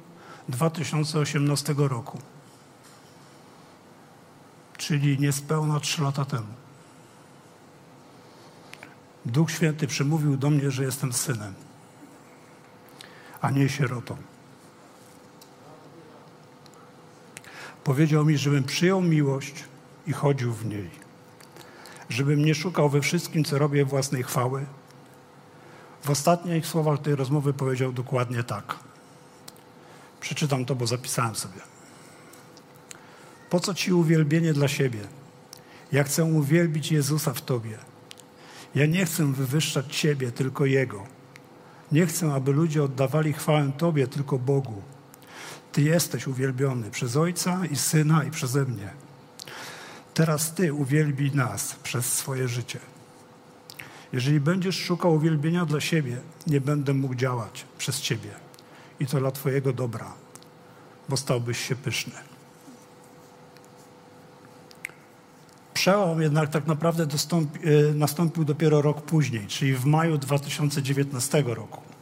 2018 0.48 1.74
roku, 1.76 2.18
czyli 4.76 5.18
niespełna 5.18 5.80
3 5.80 6.02
lata 6.02 6.24
temu. 6.24 6.46
Duch 9.26 9.50
Święty 9.50 9.86
przemówił 9.86 10.36
do 10.36 10.50
mnie, 10.50 10.70
że 10.70 10.84
jestem 10.84 11.12
synem, 11.12 11.54
a 13.40 13.50
nie 13.50 13.68
sierotą. 13.68 14.16
Powiedział 17.84 18.24
mi, 18.24 18.38
żebym 18.38 18.64
przyjął 18.64 19.02
miłość 19.02 19.64
i 20.06 20.12
chodził 20.12 20.52
w 20.52 20.66
niej, 20.66 20.90
żebym 22.08 22.44
nie 22.44 22.54
szukał 22.54 22.88
we 22.88 23.00
wszystkim, 23.00 23.44
co 23.44 23.58
robię 23.58 23.84
własnej 23.84 24.22
chwały. 24.22 24.66
W 26.04 26.10
ostatnich 26.10 26.66
słowach 26.66 26.98
tej 26.98 27.14
rozmowy 27.14 27.52
powiedział 27.52 27.92
dokładnie 27.92 28.42
tak. 28.42 28.76
Przeczytam 30.20 30.64
to, 30.64 30.74
bo 30.74 30.86
zapisałem 30.86 31.34
sobie. 31.34 31.60
Po 33.50 33.60
co 33.60 33.74
ci 33.74 33.92
uwielbienie 33.92 34.52
dla 34.52 34.68
siebie? 34.68 35.00
Ja 35.92 36.04
chcę 36.04 36.24
uwielbić 36.24 36.92
Jezusa 36.92 37.34
w 37.34 37.42
tobie. 37.42 37.78
Ja 38.74 38.86
nie 38.86 39.06
chcę 39.06 39.32
wywyższać 39.32 40.00
Ciebie, 40.00 40.32
tylko 40.32 40.66
Jego. 40.66 41.06
Nie 41.92 42.06
chcę, 42.06 42.34
aby 42.34 42.52
ludzie 42.52 42.82
oddawali 42.82 43.32
chwałę 43.32 43.72
Tobie, 43.78 44.06
tylko 44.06 44.38
Bogu. 44.38 44.82
Ty 45.72 45.82
jesteś 45.82 46.26
uwielbiony 46.26 46.90
przez 46.90 47.16
Ojca 47.16 47.66
i 47.66 47.76
Syna 47.76 48.24
i 48.24 48.30
przeze 48.30 48.64
mnie. 48.64 48.90
Teraz 50.14 50.54
Ty 50.54 50.74
uwielbij 50.74 51.30
nas 51.30 51.76
przez 51.82 52.12
swoje 52.12 52.48
życie. 52.48 52.78
Jeżeli 54.14 54.40
będziesz 54.40 54.78
szukał 54.78 55.14
uwielbienia 55.14 55.66
dla 55.66 55.80
siebie, 55.80 56.16
nie 56.46 56.60
będę 56.60 56.94
mógł 56.94 57.14
działać 57.14 57.64
przez 57.78 58.00
Ciebie. 58.00 58.30
I 59.00 59.06
to 59.06 59.18
dla 59.18 59.30
Twojego 59.30 59.72
dobra, 59.72 60.12
bo 61.08 61.16
stałbyś 61.16 61.58
się 61.58 61.76
pyszny. 61.76 62.12
Przełom 65.74 66.22
jednak 66.22 66.50
tak 66.50 66.66
naprawdę 66.66 67.06
dostąpi, 67.06 67.60
e, 67.68 67.94
nastąpił 67.94 68.44
dopiero 68.44 68.82
rok 68.82 69.02
później, 69.02 69.46
czyli 69.46 69.74
w 69.74 69.84
maju 69.84 70.18
2019 70.18 71.54
roku. 71.54 71.93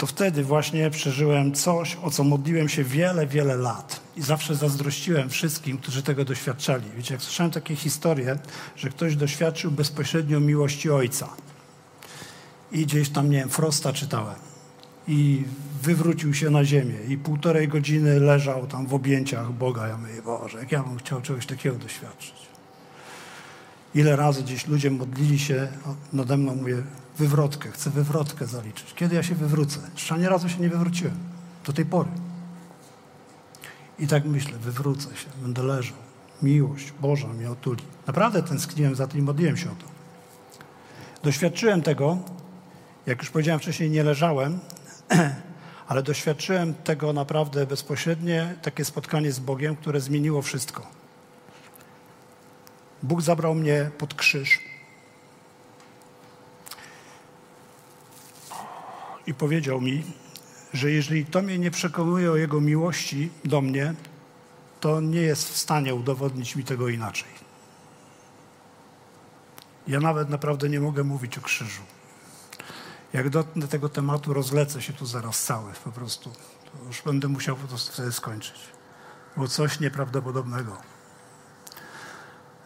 To 0.00 0.06
wtedy 0.06 0.44
właśnie 0.44 0.90
przeżyłem 0.90 1.52
coś, 1.52 1.96
o 2.02 2.10
co 2.10 2.24
modliłem 2.24 2.68
się 2.68 2.84
wiele, 2.84 3.26
wiele 3.26 3.56
lat. 3.56 4.00
I 4.16 4.22
zawsze 4.22 4.54
zazdrościłem 4.54 5.30
wszystkim, 5.30 5.78
którzy 5.78 6.02
tego 6.02 6.24
doświadczali. 6.24 6.84
Wiecie, 6.96 7.14
jak 7.14 7.22
słyszałem 7.22 7.52
takie 7.52 7.76
historie, 7.76 8.38
że 8.76 8.88
ktoś 8.88 9.16
doświadczył 9.16 9.70
bezpośrednio 9.70 10.40
miłości 10.40 10.90
Ojca. 10.90 11.28
I 12.72 12.86
gdzieś 12.86 13.08
tam, 13.08 13.30
nie 13.30 13.38
wiem, 13.38 13.48
Frosta 13.48 13.92
czytałem 13.92 14.34
i 15.08 15.44
wywrócił 15.82 16.34
się 16.34 16.50
na 16.50 16.64
ziemię 16.64 16.98
i 17.08 17.18
półtorej 17.18 17.68
godziny 17.68 18.20
leżał 18.20 18.66
tam 18.66 18.86
w 18.86 18.94
objęciach 18.94 19.52
Boga. 19.52 19.88
Ja 19.88 19.96
mówię, 19.96 20.22
Boże, 20.22 20.58
jak 20.58 20.72
ja 20.72 20.82
bym 20.82 20.98
chciał 20.98 21.20
czegoś 21.20 21.46
takiego 21.46 21.76
doświadczyć. 21.76 22.34
Ile 23.94 24.16
razy 24.16 24.42
gdzieś 24.42 24.66
ludzie 24.66 24.90
modlili 24.90 25.38
się 25.38 25.68
nade 26.12 26.36
mną, 26.36 26.56
mówię, 26.56 26.82
wywrotkę, 27.20 27.70
chcę 27.70 27.90
wywrotkę 27.90 28.46
zaliczyć. 28.46 28.94
Kiedy 28.94 29.14
ja 29.14 29.22
się 29.22 29.34
wywrócę? 29.34 29.80
Jeszcze 29.94 30.14
ani 30.14 30.26
razu 30.26 30.48
się 30.48 30.58
nie 30.58 30.68
wywróciłem. 30.68 31.14
Do 31.66 31.72
tej 31.72 31.84
pory. 31.84 32.08
I 33.98 34.06
tak 34.06 34.24
myślę, 34.24 34.58
wywrócę 34.58 35.16
się, 35.16 35.28
będę 35.42 35.62
leżał. 35.62 35.96
Miłość 36.42 36.92
Boża 36.92 37.28
mnie 37.28 37.50
otuli. 37.50 37.82
Naprawdę 38.06 38.42
tęskniłem 38.42 38.94
za 38.94 39.06
tym 39.06 39.20
i 39.20 39.22
modliłem 39.22 39.56
się 39.56 39.70
o 39.70 39.74
to. 39.74 39.84
Doświadczyłem 41.22 41.82
tego, 41.82 42.18
jak 43.06 43.18
już 43.18 43.30
powiedziałem 43.30 43.60
wcześniej, 43.60 43.90
nie 43.90 44.04
leżałem, 44.04 44.58
ale 45.88 46.02
doświadczyłem 46.02 46.74
tego 46.74 47.12
naprawdę 47.12 47.66
bezpośrednie, 47.66 48.54
takie 48.62 48.84
spotkanie 48.84 49.32
z 49.32 49.38
Bogiem, 49.38 49.76
które 49.76 50.00
zmieniło 50.00 50.42
wszystko. 50.42 50.86
Bóg 53.02 53.22
zabrał 53.22 53.54
mnie 53.54 53.90
pod 53.98 54.14
krzyż 54.14 54.69
i 59.30 59.34
powiedział 59.34 59.80
mi, 59.80 60.02
że 60.72 60.90
jeżeli 60.90 61.26
to 61.26 61.42
mnie 61.42 61.58
nie 61.58 61.70
przekonuje 61.70 62.32
o 62.32 62.36
Jego 62.36 62.60
miłości 62.60 63.30
do 63.44 63.60
mnie, 63.60 63.94
to 64.80 65.00
nie 65.00 65.20
jest 65.20 65.48
w 65.48 65.56
stanie 65.56 65.94
udowodnić 65.94 66.56
mi 66.56 66.64
tego 66.64 66.88
inaczej. 66.88 67.28
Ja 69.88 70.00
nawet 70.00 70.30
naprawdę 70.30 70.68
nie 70.68 70.80
mogę 70.80 71.04
mówić 71.04 71.38
o 71.38 71.40
krzyżu. 71.40 71.82
Jak 73.12 73.30
dotknę 73.30 73.68
tego 73.68 73.88
tematu, 73.88 74.34
rozlecę 74.34 74.82
się 74.82 74.92
tu 74.92 75.06
zaraz 75.06 75.44
cały 75.44 75.72
po 75.84 75.92
prostu. 75.92 76.30
To 76.64 76.86
już 76.86 77.02
będę 77.02 77.28
musiał 77.28 77.56
po 77.56 77.68
prostu 77.68 77.92
wtedy 77.92 78.12
skończyć. 78.12 78.60
Było 79.34 79.48
coś 79.48 79.80
nieprawdopodobnego. 79.80 80.76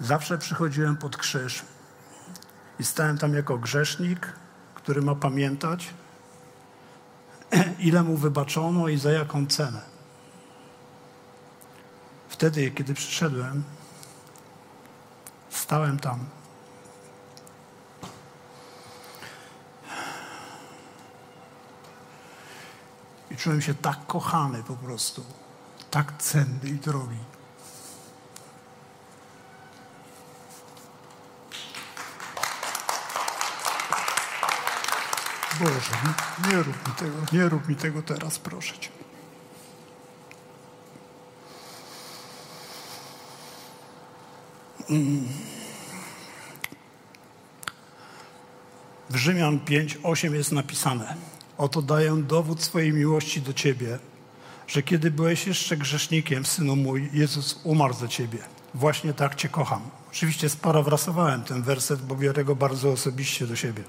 Zawsze 0.01 0.39
przychodziłem 0.39 0.97
pod 0.97 1.17
krzyż 1.17 1.63
i 2.79 2.85
stałem 2.85 3.19
tam 3.19 3.35
jako 3.35 3.59
grzesznik, 3.59 4.33
który 4.75 5.03
ma 5.03 5.15
pamiętać, 5.15 5.95
ile 7.89 8.03
mu 8.03 8.17
wybaczono 8.17 8.89
i 8.89 8.99
za 8.99 9.13
jaką 9.13 9.47
cenę. 9.47 9.81
Wtedy, 12.29 12.71
kiedy 12.71 12.95
przyszedłem, 12.95 13.63
stałem 15.51 15.99
tam 15.99 16.19
I 23.35 23.37
czułem 23.37 23.63
się 23.63 23.75
tak 23.75 24.07
kochany 24.07 24.63
po 24.63 24.77
prostu, 24.77 25.25
tak 25.91 26.13
cenny 26.19 26.69
i 26.69 26.75
drogi. 26.75 27.19
Boże, 35.61 36.15
nie 36.51 36.57
rób 36.57 36.89
mi 36.89 36.95
tego, 36.95 37.17
nie 37.33 37.49
rób 37.49 37.69
mi 37.69 37.77
tego 37.77 38.03
teraz, 38.03 38.39
proszę 38.39 38.75
Cię. 38.79 38.89
W 49.11 49.17
Rzymian 49.17 49.61
5, 49.61 49.99
8 50.03 50.35
jest 50.35 50.53
napisane 50.53 51.17
Oto 51.59 51.83
daję 51.83 52.17
dowód 52.17 52.63
swojej 52.63 52.93
miłości 52.93 53.43
do 53.43 53.53
Ciebie, 53.53 53.99
że 54.67 54.83
kiedy 54.83 55.11
byłeś 55.11 55.47
jeszcze 55.47 55.77
grzesznikiem, 55.77 56.45
Synu 56.45 56.77
mój, 56.77 57.11
Jezus 57.13 57.61
umarł 57.65 57.95
za 57.95 58.09
Ciebie. 58.09 58.39
Właśnie 58.75 59.15
tak 59.15 59.35
Cię 59.35 59.49
kocham. 59.49 59.83
Oczywiście 60.11 60.49
sparafrasowałem 60.49 61.43
ten 61.43 61.63
werset, 61.63 62.03
bo 62.03 62.17
biorę 62.17 62.45
go 62.45 62.57
bardzo 62.57 62.91
osobiście 62.91 63.47
do 63.47 63.57
siebie. 63.57 63.83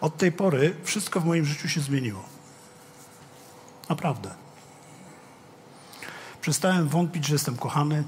Od 0.00 0.16
tej 0.16 0.32
pory 0.32 0.76
wszystko 0.84 1.20
w 1.20 1.24
moim 1.24 1.44
życiu 1.44 1.68
się 1.68 1.80
zmieniło. 1.80 2.22
Naprawdę. 3.88 4.34
Przestałem 6.40 6.88
wątpić, 6.88 7.26
że 7.26 7.34
jestem 7.34 7.56
kochany, 7.56 8.04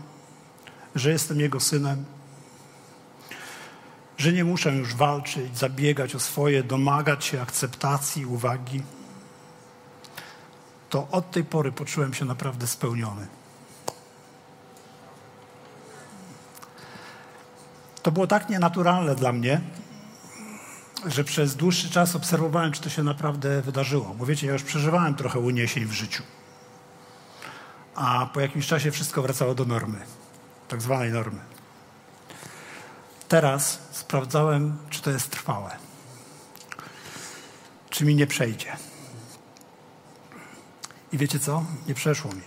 że 0.95 1.11
jestem 1.11 1.41
Jego 1.41 1.61
synem, 1.61 2.05
że 4.19 4.33
nie 4.33 4.45
muszę 4.45 4.73
już 4.73 4.95
walczyć, 4.95 5.59
zabiegać 5.59 6.15
o 6.15 6.21
swoje, 6.21 6.63
domagać 6.63 7.25
się 7.25 7.43
akceptacji, 7.43 8.27
uwagi, 8.27 8.83
to 10.91 11.09
od 11.11 11.31
tej 11.31 11.45
pory 11.45 11.73
poczułem 11.73 12.15
się 12.15 12.25
naprawdę 12.25 12.67
spełniony. 12.67 13.27
To 18.03 18.13
było 18.13 18.27
tak 18.27 18.49
nienaturalne 18.49 19.15
dla 19.15 19.33
mnie, 19.33 19.61
że 21.07 21.25
przez 21.25 21.57
dłuższy 21.57 21.91
czas 21.91 22.17
obserwowałem, 22.17 22.73
czy 22.73 22.83
to 22.83 22.91
się 22.91 23.03
naprawdę 23.03 23.63
wydarzyło. 23.63 24.15
Bo 24.19 24.27
wiecie, 24.27 24.47
ja 24.47 24.53
już 24.53 24.63
przeżywałem 24.63 25.15
trochę 25.15 25.39
uniesień 25.39 25.85
w 25.85 25.93
życiu. 25.93 26.23
A 27.95 28.27
po 28.27 28.41
jakimś 28.41 28.67
czasie 28.67 28.91
wszystko 28.91 29.23
wracało 29.23 29.55
do 29.55 29.65
normy, 29.65 29.99
tak 30.69 30.83
zwanej 30.83 31.13
normy. 31.13 31.41
Teraz 33.29 33.79
sprawdzałem, 33.91 34.79
czy 34.91 35.03
to 35.03 35.11
jest 35.11 35.31
trwałe. 35.31 35.77
Czy 37.91 38.05
mi 38.05 38.15
nie 38.15 38.27
przejdzie. 38.27 38.77
I 41.13 41.19
wiecie 41.19 41.39
co? 41.39 41.65
Nie 41.89 41.95
przeszło 41.95 42.33
mi. 42.33 42.43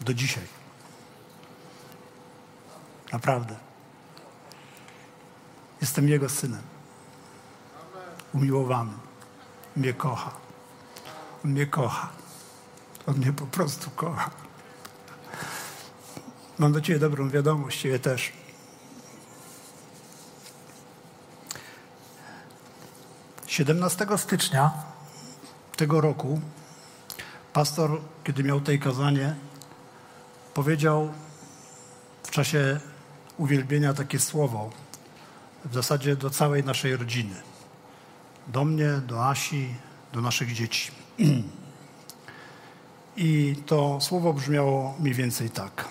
Do 0.00 0.14
dzisiaj. 0.14 0.44
Naprawdę. 3.12 3.56
Jestem 5.80 6.08
Jego 6.08 6.28
synem. 6.28 6.73
Umiłowanym. 8.34 8.98
Mnie 9.76 9.92
kocha. 9.92 10.30
On 11.44 11.50
mnie 11.50 11.66
kocha. 11.66 12.08
On 13.06 13.16
mnie 13.16 13.32
po 13.32 13.46
prostu 13.46 13.90
kocha. 13.90 14.30
Mam 16.58 16.72
do 16.72 16.80
Ciebie 16.80 16.98
dobrą 16.98 17.30
wiadomość, 17.30 17.80
Ciebie 17.80 17.98
też. 17.98 18.32
Siedemnastego 23.46 24.18
stycznia 24.18 24.70
tego 25.76 26.00
roku 26.00 26.40
pastor, 27.52 28.00
kiedy 28.24 28.44
miał 28.44 28.60
tej 28.60 28.80
kazanie, 28.80 29.34
powiedział 30.54 31.12
w 32.22 32.30
czasie 32.30 32.80
uwielbienia 33.38 33.94
takie 33.94 34.18
słowo, 34.18 34.70
w 35.64 35.74
zasadzie 35.74 36.16
do 36.16 36.30
całej 36.30 36.64
naszej 36.64 36.96
rodziny. 36.96 37.53
Do 38.48 38.64
mnie, 38.64 38.90
do 39.06 39.26
Asi, 39.26 39.74
do 40.12 40.20
naszych 40.20 40.52
dzieci. 40.52 40.90
I 43.16 43.56
to 43.66 44.00
słowo 44.00 44.32
brzmiało 44.32 44.94
mniej 45.00 45.14
więcej 45.14 45.50
tak. 45.50 45.88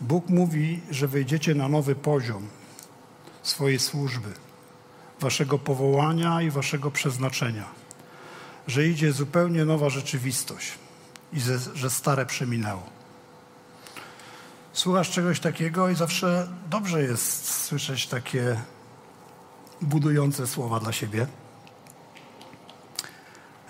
Bóg 0.00 0.28
mówi, 0.28 0.80
że 0.90 1.08
wejdziecie 1.08 1.54
na 1.54 1.68
nowy 1.68 1.94
poziom 1.94 2.48
swojej 3.42 3.78
służby, 3.78 4.32
waszego 5.20 5.58
powołania 5.58 6.42
i 6.42 6.50
waszego 6.50 6.90
przeznaczenia, 6.90 7.64
że 8.66 8.86
idzie 8.86 9.12
zupełnie 9.12 9.64
nowa 9.64 9.90
rzeczywistość 9.90 10.72
i 11.32 11.40
że 11.74 11.90
stare 11.90 12.26
przeminęło. 12.26 12.95
Słuchasz 14.76 15.10
czegoś 15.10 15.40
takiego 15.40 15.88
i 15.88 15.94
zawsze 15.94 16.48
dobrze 16.70 17.02
jest 17.02 17.50
słyszeć 17.50 18.06
takie 18.06 18.60
budujące 19.82 20.46
słowa 20.46 20.80
dla 20.80 20.92
siebie. 20.92 21.26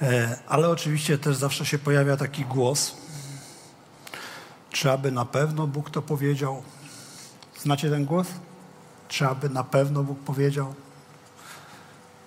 E, 0.02 0.38
ale 0.48 0.68
oczywiście 0.68 1.18
też 1.18 1.36
zawsze 1.36 1.66
się 1.66 1.78
pojawia 1.78 2.16
taki 2.16 2.44
głos, 2.44 2.96
czy 4.70 4.90
aby 4.90 5.12
na 5.12 5.24
pewno 5.24 5.66
Bóg 5.66 5.90
to 5.90 6.02
powiedział? 6.02 6.62
Znacie 7.58 7.90
ten 7.90 8.04
głos? 8.04 8.26
Czy 9.08 9.26
aby 9.26 9.48
na 9.48 9.64
pewno 9.64 10.02
Bóg 10.02 10.18
powiedział? 10.18 10.74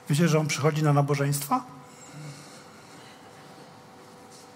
Wiecie, 0.10 0.28
że 0.28 0.40
on 0.40 0.48
przychodzi 0.48 0.84
na 0.84 0.94
nabożeństwa? 0.94 1.64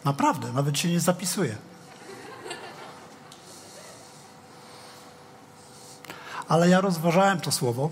Naprawdę, 0.06 0.54
nawet 0.54 0.80
się 0.80 0.90
nie 0.90 1.00
zapisuje. 1.00 1.73
Ale 6.54 6.70
ja 6.70 6.82
rozważałem 6.82 7.42
to 7.42 7.52
słowo 7.52 7.90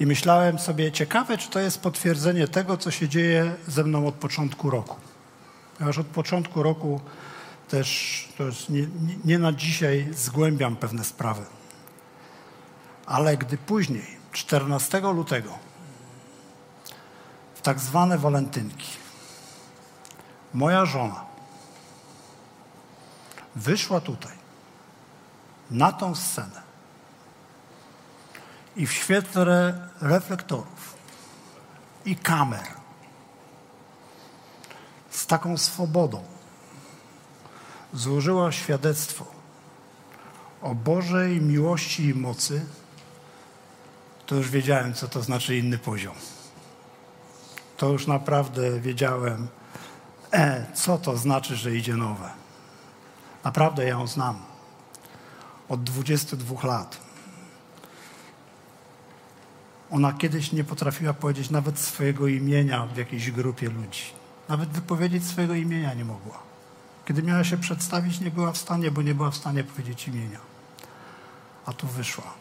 i 0.00 0.06
myślałem 0.06 0.58
sobie, 0.58 0.92
ciekawe, 0.92 1.38
czy 1.38 1.50
to 1.50 1.60
jest 1.60 1.80
potwierdzenie 1.80 2.48
tego, 2.48 2.76
co 2.76 2.90
się 2.90 3.08
dzieje 3.08 3.54
ze 3.68 3.84
mną 3.84 4.06
od 4.06 4.14
początku 4.14 4.70
roku. 4.70 4.96
Ponieważ 5.78 5.98
od 5.98 6.06
początku 6.06 6.62
roku 6.62 7.00
też, 7.68 7.88
to 8.38 8.44
jest 8.44 8.68
nie, 8.68 8.86
nie 9.24 9.38
na 9.38 9.52
dzisiaj, 9.52 10.08
zgłębiam 10.16 10.76
pewne 10.76 11.04
sprawy. 11.04 11.44
Ale 13.06 13.36
gdy 13.36 13.58
później, 13.58 14.16
14 14.32 15.00
lutego, 15.00 15.58
w 17.54 17.62
tak 17.62 17.80
zwane 17.80 18.18
walentynki, 18.18 18.88
moja 20.52 20.84
żona 20.84 21.24
wyszła 23.56 24.00
tutaj, 24.00 24.32
na 25.70 25.92
tą 25.92 26.14
scenę 26.14 26.64
i 28.76 28.86
w 28.86 28.92
świetle 28.92 29.88
reflektorów 30.00 30.96
i 32.04 32.16
kamer 32.16 32.66
z 35.10 35.26
taką 35.26 35.56
swobodą 35.56 36.24
złożyła 37.92 38.52
świadectwo 38.52 39.26
o 40.62 40.74
Bożej 40.74 41.40
miłości 41.40 42.04
i 42.04 42.14
mocy, 42.14 42.66
to 44.26 44.34
już 44.34 44.50
wiedziałem, 44.50 44.94
co 44.94 45.08
to 45.08 45.22
znaczy 45.22 45.56
inny 45.56 45.78
poziom. 45.78 46.14
To 47.76 47.88
już 47.88 48.06
naprawdę 48.06 48.80
wiedziałem, 48.80 49.48
e, 50.32 50.66
co 50.74 50.98
to 50.98 51.16
znaczy, 51.16 51.56
że 51.56 51.76
idzie 51.76 51.94
nowe. 51.96 52.30
Naprawdę 53.44 53.82
ja 53.82 53.88
ją 53.88 54.06
znam. 54.06 54.42
Od 55.68 55.84
22 55.84 56.66
lat. 56.68 57.03
Ona 59.90 60.12
kiedyś 60.12 60.52
nie 60.52 60.64
potrafiła 60.64 61.14
powiedzieć 61.14 61.50
nawet 61.50 61.78
swojego 61.78 62.26
imienia 62.26 62.86
w 62.86 62.96
jakiejś 62.96 63.30
grupie 63.30 63.70
ludzi. 63.70 64.02
Nawet 64.48 64.68
wypowiedzieć 64.68 65.24
swojego 65.24 65.54
imienia 65.54 65.94
nie 65.94 66.04
mogła. 66.04 66.38
Kiedy 67.04 67.22
miała 67.22 67.44
się 67.44 67.56
przedstawić, 67.56 68.20
nie 68.20 68.30
była 68.30 68.52
w 68.52 68.56
stanie, 68.56 68.90
bo 68.90 69.02
nie 69.02 69.14
była 69.14 69.30
w 69.30 69.36
stanie 69.36 69.64
powiedzieć 69.64 70.08
imienia. 70.08 70.38
A 71.66 71.72
tu 71.72 71.86
wyszła. 71.86 72.34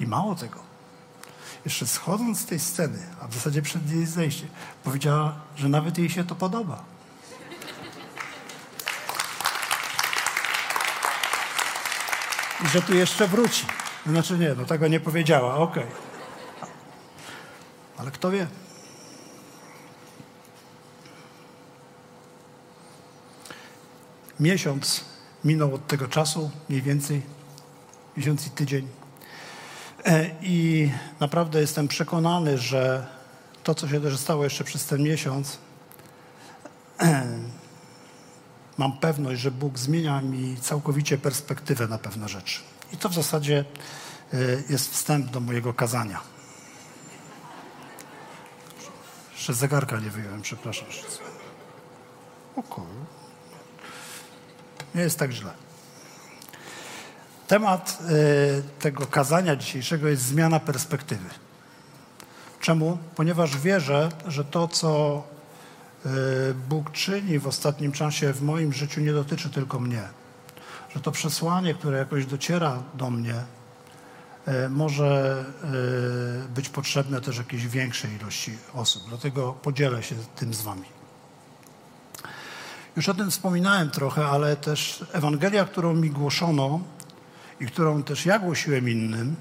I 0.00 0.06
mało 0.06 0.34
tego. 0.34 0.60
Jeszcze 1.64 1.86
schodząc 1.86 2.40
z 2.40 2.46
tej 2.46 2.58
sceny, 2.58 2.98
a 3.20 3.28
w 3.28 3.34
zasadzie 3.34 3.62
przed 3.62 3.90
jej 3.90 4.06
zejściem, 4.06 4.48
powiedziała, 4.84 5.34
że 5.56 5.68
nawet 5.68 5.98
jej 5.98 6.10
się 6.10 6.24
to 6.24 6.34
podoba. 6.34 6.82
I 12.64 12.68
że 12.68 12.82
tu 12.82 12.94
jeszcze 12.94 13.28
wróci. 13.28 13.66
Znaczy 14.06 14.38
nie, 14.38 14.54
no 14.54 14.64
tego 14.64 14.88
nie 14.88 15.00
powiedziała, 15.00 15.56
okej. 15.56 15.84
Okay. 15.84 16.05
Ale 17.96 18.10
kto 18.10 18.30
wie? 18.30 18.46
Miesiąc 24.40 25.04
minął 25.44 25.74
od 25.74 25.86
tego 25.86 26.08
czasu, 26.08 26.50
mniej 26.68 26.82
więcej 26.82 27.22
miesiąc 28.16 28.46
i 28.46 28.50
tydzień. 28.50 28.88
E, 30.04 30.30
I 30.42 30.90
naprawdę 31.20 31.60
jestem 31.60 31.88
przekonany, 31.88 32.58
że 32.58 33.06
to, 33.62 33.74
co 33.74 33.88
się 33.88 34.00
też 34.00 34.16
stało 34.16 34.44
jeszcze 34.44 34.64
przez 34.64 34.86
ten 34.86 35.02
miesiąc, 35.02 35.58
mam 38.78 38.92
pewność, 38.92 39.40
że 39.40 39.50
Bóg 39.50 39.78
zmienia 39.78 40.20
mi 40.20 40.56
całkowicie 40.56 41.18
perspektywę 41.18 41.88
na 41.88 41.98
pewne 41.98 42.28
rzeczy. 42.28 42.60
I 42.92 42.96
to 42.96 43.08
w 43.08 43.14
zasadzie 43.14 43.64
e, 44.32 44.36
jest 44.68 44.92
wstęp 44.92 45.30
do 45.30 45.40
mojego 45.40 45.74
kazania. 45.74 46.35
Jeszcze 49.46 49.60
zegarka 49.60 50.00
nie 50.00 50.10
wyjąłem, 50.10 50.42
przepraszam. 50.42 50.86
Okej. 52.56 52.84
Nie 54.94 55.02
jest 55.02 55.18
tak 55.18 55.30
źle. 55.30 55.50
Temat 57.48 57.98
y, 58.10 58.62
tego 58.80 59.06
kazania 59.06 59.56
dzisiejszego 59.56 60.08
jest 60.08 60.22
zmiana 60.22 60.60
perspektywy. 60.60 61.28
Czemu? 62.60 62.98
Ponieważ 63.14 63.58
wierzę, 63.58 64.08
że 64.26 64.44
to, 64.44 64.68
co 64.68 65.22
y, 66.06 66.10
Bóg 66.68 66.92
czyni 66.92 67.38
w 67.38 67.46
ostatnim 67.46 67.92
czasie 67.92 68.32
w 68.32 68.42
moim 68.42 68.72
życiu, 68.72 69.00
nie 69.00 69.12
dotyczy 69.12 69.50
tylko 69.50 69.80
mnie. 69.80 70.02
Że 70.94 71.00
to 71.00 71.12
przesłanie, 71.12 71.74
które 71.74 71.98
jakoś 71.98 72.26
dociera 72.26 72.82
do 72.94 73.10
mnie, 73.10 73.34
może 74.70 75.44
być 76.54 76.68
potrzebne 76.68 77.20
też 77.20 77.38
jakiejś 77.38 77.66
większej 77.66 78.12
ilości 78.12 78.58
osób. 78.74 79.02
Dlatego 79.08 79.52
podzielę 79.52 80.02
się 80.02 80.14
tym 80.36 80.54
z 80.54 80.62
Wami. 80.62 80.84
Już 82.96 83.08
o 83.08 83.14
tym 83.14 83.30
wspominałem 83.30 83.90
trochę, 83.90 84.26
ale 84.26 84.56
też 84.56 85.04
Ewangelia, 85.12 85.64
którą 85.64 85.94
mi 85.94 86.10
głoszono 86.10 86.80
i 87.60 87.66
którą 87.66 88.02
też 88.02 88.26
ja 88.26 88.38
głosiłem 88.38 88.88
innym, 88.88 89.36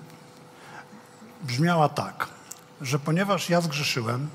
brzmiała 1.43 1.89
tak, 1.89 2.27
że 2.81 2.99
ponieważ 2.99 3.49
ja 3.49 3.61
zgrzeszyłem, 3.61 4.29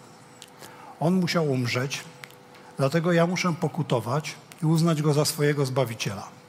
on 1.01 1.15
musiał 1.15 1.51
umrzeć, 1.51 2.05
dlatego 2.77 3.13
ja 3.13 3.27
muszę 3.27 3.55
pokutować 3.61 4.35
i 4.63 4.67
uznać 4.67 5.03
go 5.03 5.13
za 5.13 5.25
swojego 5.25 5.67
zbawiciela. 5.67 6.40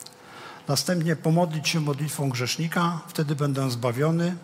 Następnie 0.68 1.16
pomodlić 1.16 1.70
się 1.70 1.80
modlitwą 1.80 2.30
grzesznika, 2.30 3.00
wtedy 3.08 3.36
będę 3.36 3.72
zbawiony 3.72 4.36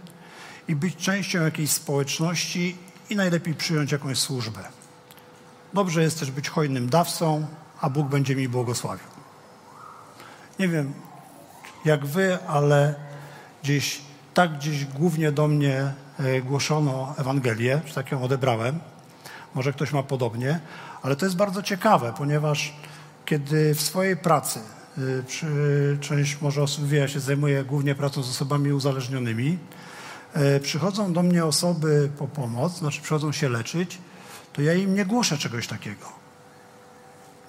i 0.67 0.75
być 0.75 0.95
częścią 0.95 1.43
jakiejś 1.43 1.71
społeczności 1.71 2.77
i 3.09 3.15
najlepiej 3.15 3.53
przyjąć 3.53 3.91
jakąś 3.91 4.19
służbę. 4.19 4.59
Dobrze 5.73 6.01
jest 6.01 6.19
też 6.19 6.31
być 6.31 6.49
hojnym 6.49 6.89
dawcą, 6.89 7.47
a 7.81 7.89
Bóg 7.89 8.07
będzie 8.07 8.35
mi 8.35 8.49
błogosławił. 8.49 9.07
Nie 10.59 10.67
wiem 10.67 10.93
jak 11.85 12.05
wy, 12.05 12.37
ale 12.47 12.95
gdzieś 13.63 14.01
tak 14.33 14.57
gdzieś 14.57 14.85
głównie 14.85 15.31
do 15.31 15.47
mnie 15.47 15.93
e, 16.19 16.41
głoszono 16.41 17.15
Ewangelię, 17.17 17.81
że 17.85 17.93
tak 17.93 18.11
ją 18.11 18.23
odebrałem. 18.23 18.79
Może 19.55 19.73
ktoś 19.73 19.93
ma 19.93 20.03
podobnie, 20.03 20.59
ale 21.01 21.15
to 21.15 21.25
jest 21.25 21.37
bardzo 21.37 21.63
ciekawe, 21.63 22.13
ponieważ 22.17 22.73
kiedy 23.25 23.75
w 23.75 23.81
swojej 23.81 24.17
pracy, 24.17 24.59
część 25.99 26.41
może 26.41 26.63
osób 26.63 26.87
wie, 26.87 26.97
ja 26.97 27.07
się 27.07 27.19
zajmuję 27.19 27.63
głównie 27.63 27.95
pracą 27.95 28.23
z 28.23 28.29
osobami 28.29 28.73
uzależnionymi, 28.73 29.57
e, 30.33 30.59
przychodzą 30.59 31.13
do 31.13 31.23
mnie 31.23 31.45
osoby 31.45 32.09
po 32.17 32.27
pomoc, 32.27 32.77
znaczy 32.77 33.01
przychodzą 33.01 33.31
się 33.31 33.49
leczyć, 33.49 33.97
to 34.53 34.61
ja 34.61 34.73
im 34.73 34.95
nie 34.95 35.05
głoszę 35.05 35.37
czegoś 35.37 35.67
takiego. 35.67 36.05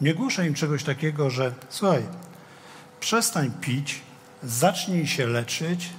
Nie 0.01 0.15
głoszę 0.15 0.47
im 0.47 0.55
czegoś 0.55 0.85
takiego, 0.85 1.31
że 1.31 1.55
słuchaj, 1.69 2.03
przestań 3.01 3.51
pić, 3.61 4.03
zacznij 4.43 5.07
się 5.07 5.27
leczyć 5.27 5.91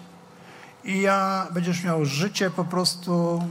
i 0.83 1.01
ja 1.01 1.47
będziesz 1.51 1.83
miał 1.83 2.05
życie 2.05 2.49
po 2.49 2.65
prostu 2.65 3.43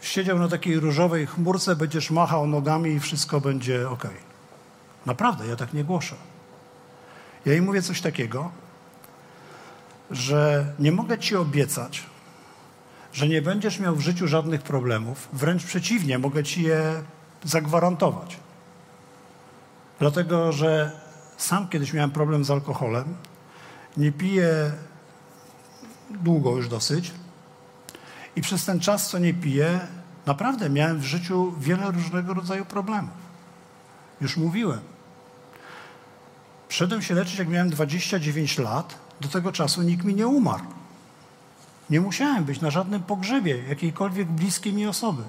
siedział 0.00 0.38
na 0.38 0.48
takiej 0.48 0.80
różowej 0.80 1.26
chmurce, 1.26 1.76
będziesz 1.76 2.10
machał 2.10 2.46
nogami 2.46 2.90
i 2.90 3.00
wszystko 3.00 3.40
będzie 3.40 3.90
ok. 3.90 4.08
Naprawdę, 5.06 5.46
ja 5.46 5.56
tak 5.56 5.72
nie 5.72 5.84
głoszę. 5.84 6.14
Ja 7.46 7.54
im 7.54 7.64
mówię 7.64 7.82
coś 7.82 8.00
takiego, 8.00 8.50
że 10.10 10.66
nie 10.78 10.92
mogę 10.92 11.18
ci 11.18 11.36
obiecać, 11.36 12.02
że 13.12 13.28
nie 13.28 13.42
będziesz 13.42 13.78
miał 13.78 13.96
w 13.96 14.00
życiu 14.00 14.28
żadnych 14.28 14.62
problemów. 14.62 15.28
Wręcz 15.32 15.64
przeciwnie, 15.64 16.18
mogę 16.18 16.44
ci 16.44 16.62
je 16.62 17.02
zagwarantować. 17.44 18.36
Dlatego, 19.98 20.52
że 20.52 21.00
sam 21.36 21.68
kiedyś 21.68 21.92
miałem 21.92 22.10
problem 22.10 22.44
z 22.44 22.50
alkoholem. 22.50 23.14
Nie 23.96 24.12
piję 24.12 24.72
długo 26.10 26.56
już 26.56 26.68
dosyć. 26.68 27.12
I 28.36 28.40
przez 28.40 28.64
ten 28.64 28.80
czas, 28.80 29.10
co 29.10 29.18
nie 29.18 29.34
piję, 29.34 29.80
naprawdę 30.26 30.70
miałem 30.70 30.98
w 30.98 31.04
życiu 31.04 31.54
wiele 31.58 31.90
różnego 31.90 32.34
rodzaju 32.34 32.64
problemów. 32.64 33.30
Już 34.20 34.36
mówiłem. 34.36 34.80
Wszedłem 36.70 37.02
się 37.02 37.14
leczyć, 37.14 37.38
jak 37.38 37.48
miałem 37.48 37.70
29 37.70 38.58
lat. 38.58 38.94
Do 39.20 39.28
tego 39.28 39.52
czasu 39.52 39.82
nikt 39.82 40.04
mi 40.04 40.14
nie 40.14 40.26
umarł. 40.26 40.64
Nie 41.90 42.00
musiałem 42.00 42.44
być 42.44 42.60
na 42.60 42.70
żadnym 42.70 43.02
pogrzebie 43.02 43.62
jakiejkolwiek 43.68 44.28
bliskiej 44.28 44.72
mi 44.72 44.86
osoby. 44.86 45.22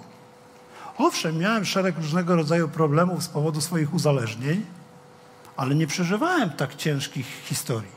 Owszem, 0.98 1.38
miałem 1.38 1.66
szereg 1.66 1.98
różnego 1.98 2.36
rodzaju 2.36 2.70
problemów 2.70 3.24
z 3.24 3.28
powodu 3.28 3.62
swoich 3.62 3.94
uzależnień, 3.94 4.66
ale 5.58 5.76
nie 5.76 5.88
przeżywałem 5.88 6.50
tak 6.50 6.76
ciężkich 6.76 7.26
historii. 7.26 7.92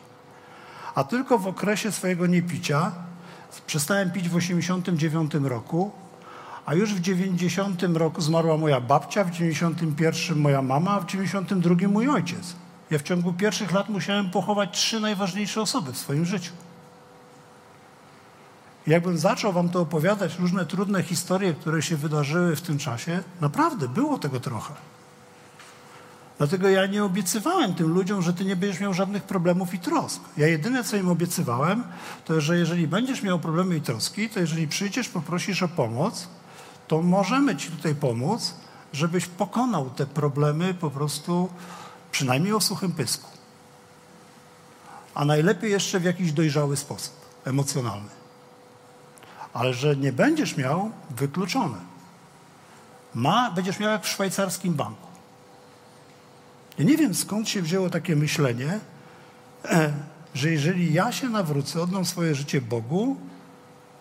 A 0.95 1.05
tylko 1.05 1.39
w 1.39 1.47
okresie 1.47 1.93
swojego 1.93 2.27
niepicia 2.27 2.93
przestałem 3.67 4.11
pić 4.11 4.29
w 4.29 4.37
89 4.37 5.35
roku, 5.35 5.93
a 6.67 6.75
już 6.75 6.95
w 6.95 7.01
90 7.01 7.83
roku 7.83 8.21
zmarła 8.21 8.57
moja 8.57 8.81
babcia, 8.81 9.25
w 9.25 9.31
91 9.31 10.39
moja 10.39 10.63
mama, 10.63 10.91
a 10.91 11.01
w 11.01 11.07
92 11.07 11.89
mój 11.89 12.09
ojciec. 12.09 12.64
Ja 12.95 12.99
w 12.99 13.03
ciągu 13.03 13.33
pierwszych 13.33 13.73
lat 13.73 13.89
musiałem 13.89 14.31
pochować 14.31 14.71
trzy 14.73 15.01
najważniejsze 15.01 15.61
osoby 15.61 15.93
w 15.93 15.99
swoim 15.99 16.25
życiu. 16.25 16.53
Jakbym 18.87 19.19
zaczął 19.19 19.53
wam 19.53 19.69
to 19.69 19.81
opowiadać, 19.81 20.39
różne 20.39 20.67
trudne 20.67 21.03
historie, 21.03 21.55
które 21.55 21.83
się 21.83 21.97
wydarzyły 21.97 22.57
w 22.57 22.61
tym 22.61 22.79
czasie, 22.79 23.23
naprawdę 23.41 23.89
było 23.89 24.19
tego 24.19 24.41
trochę. 24.41 24.75
Dlatego 26.39 26.69
ja 26.69 26.87
nie 26.87 27.05
obiecywałem 27.05 27.75
tym 27.75 27.89
ludziom, 27.89 28.23
że 28.23 28.33
ty 28.33 28.45
nie 28.45 28.57
będziesz 28.57 28.81
miał 28.81 28.95
żadnych 28.95 29.23
problemów 29.23 29.75
i 29.75 29.79
trosk. 29.79 30.23
Ja 30.37 30.47
jedyne, 30.47 30.85
co 30.85 30.97
im 30.97 31.09
obiecywałem, 31.09 31.85
to 32.25 32.41
że 32.41 32.59
jeżeli 32.59 32.89
będziesz 32.89 33.23
miał 33.23 33.39
problemy 33.39 33.77
i 33.77 33.81
troski, 33.81 34.29
to 34.29 34.41
jeżeli 34.41 34.69
przyjdziesz, 34.69 35.09
poprosisz 35.09 35.63
o 35.63 35.69
pomoc, 35.69 36.29
to 36.89 37.03
możemy 37.03 37.57
ci 37.57 37.71
tutaj 37.71 37.95
pomóc, 37.95 38.55
żebyś 38.93 39.27
pokonał 39.27 39.91
te 39.91 40.07
problemy 40.07 40.75
po 40.75 40.91
prostu 40.91 41.49
przynajmniej 42.15 42.53
o 42.53 42.61
suchym 42.61 42.93
pysku. 42.93 43.31
A 45.15 45.25
najlepiej 45.25 45.71
jeszcze 45.71 46.01
w 46.01 46.05
jakiś 46.05 46.33
dojrzały 46.33 46.77
sposób, 46.77 47.15
emocjonalny 47.45 48.25
ale 49.55 49.75
że 49.75 49.97
nie 49.97 50.13
będziesz 50.13 50.57
miał 50.57 50.91
wykluczone. 51.11 51.79
Ma, 53.15 53.51
będziesz 53.51 53.79
miał 53.79 53.91
jak 53.91 54.05
w 54.05 54.09
szwajcarskim 54.09 54.75
banku. 54.75 55.07
Ja 56.79 56.85
nie 56.85 56.97
wiem 56.97 57.15
skąd 57.15 57.49
się 57.49 57.63
wzięło 57.63 57.91
takie 57.91 58.17
myślenie, 58.17 58.81
że 60.35 60.51
jeżeli 60.51 60.93
ja 60.93 61.13
się 61.13 61.29
nawrócę, 61.29 61.83
oddam 61.83 62.05
swoje 62.05 62.35
życie 62.35 62.61
Bogu, 62.61 63.17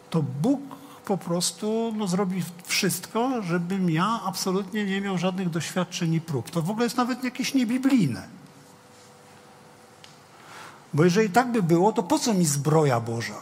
to 0.09 0.23
Bóg 0.23 0.61
po 1.05 1.17
prostu 1.17 1.93
no, 1.97 2.07
zrobi 2.07 2.43
wszystko, 2.65 3.41
żebym 3.41 3.89
ja 3.89 4.19
absolutnie 4.25 4.85
nie 4.85 5.01
miał 5.01 5.17
żadnych 5.17 5.49
doświadczeń 5.49 6.13
i 6.13 6.21
prób. 6.21 6.51
To 6.51 6.61
w 6.61 6.69
ogóle 6.69 6.85
jest 6.85 6.97
nawet 6.97 7.23
jakieś 7.23 7.53
niebiblijne. 7.53 8.27
Bo 10.93 11.03
jeżeli 11.03 11.29
tak 11.29 11.51
by 11.51 11.63
było, 11.63 11.93
to 11.93 12.03
po 12.03 12.19
co 12.19 12.33
mi 12.33 12.45
zbroja 12.45 12.99
Boża? 12.99 13.39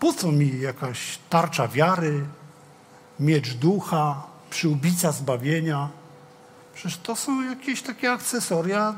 Po 0.00 0.12
co 0.12 0.32
mi 0.32 0.60
jakaś 0.60 1.18
tarcza 1.30 1.68
wiary, 1.68 2.24
miecz 3.20 3.54
ducha, 3.54 4.22
przyłbica 4.50 5.12
zbawienia? 5.12 5.88
Przecież 6.74 6.98
to 6.98 7.16
są 7.16 7.42
jakieś 7.42 7.82
takie 7.82 8.12
akcesoria 8.12 8.94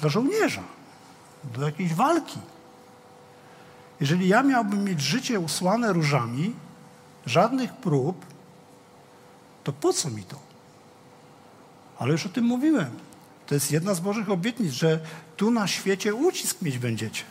dla 0.00 0.08
żołnierza, 0.08 0.62
do 1.44 1.66
jakiejś 1.66 1.94
walki. 1.94 2.38
Jeżeli 4.00 4.28
ja 4.28 4.42
miałbym 4.42 4.84
mieć 4.84 5.00
życie 5.00 5.40
usłane 5.40 5.92
różami, 5.92 6.54
żadnych 7.26 7.72
prób, 7.72 8.26
to 9.64 9.72
po 9.72 9.92
co 9.92 10.10
mi 10.10 10.22
to? 10.22 10.36
Ale 11.98 12.12
już 12.12 12.26
o 12.26 12.28
tym 12.28 12.44
mówiłem. 12.44 12.90
To 13.46 13.54
jest 13.54 13.72
jedna 13.72 13.94
z 13.94 14.00
Bożych 14.00 14.30
obietnic, 14.30 14.72
że 14.72 15.00
tu 15.36 15.50
na 15.50 15.66
świecie 15.66 16.14
ucisk 16.14 16.62
mieć 16.62 16.78
będziecie 16.78 17.24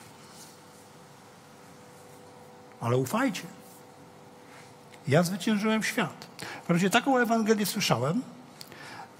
ale 2.84 2.97
ufajcie. 2.97 3.43
Ja 5.08 5.23
zwyciężyłem 5.23 5.84
świat. 5.84 6.28
Wprawdzie 6.63 6.89
taką 6.89 7.17
Ewangelię 7.17 7.65
słyszałem, 7.65 8.21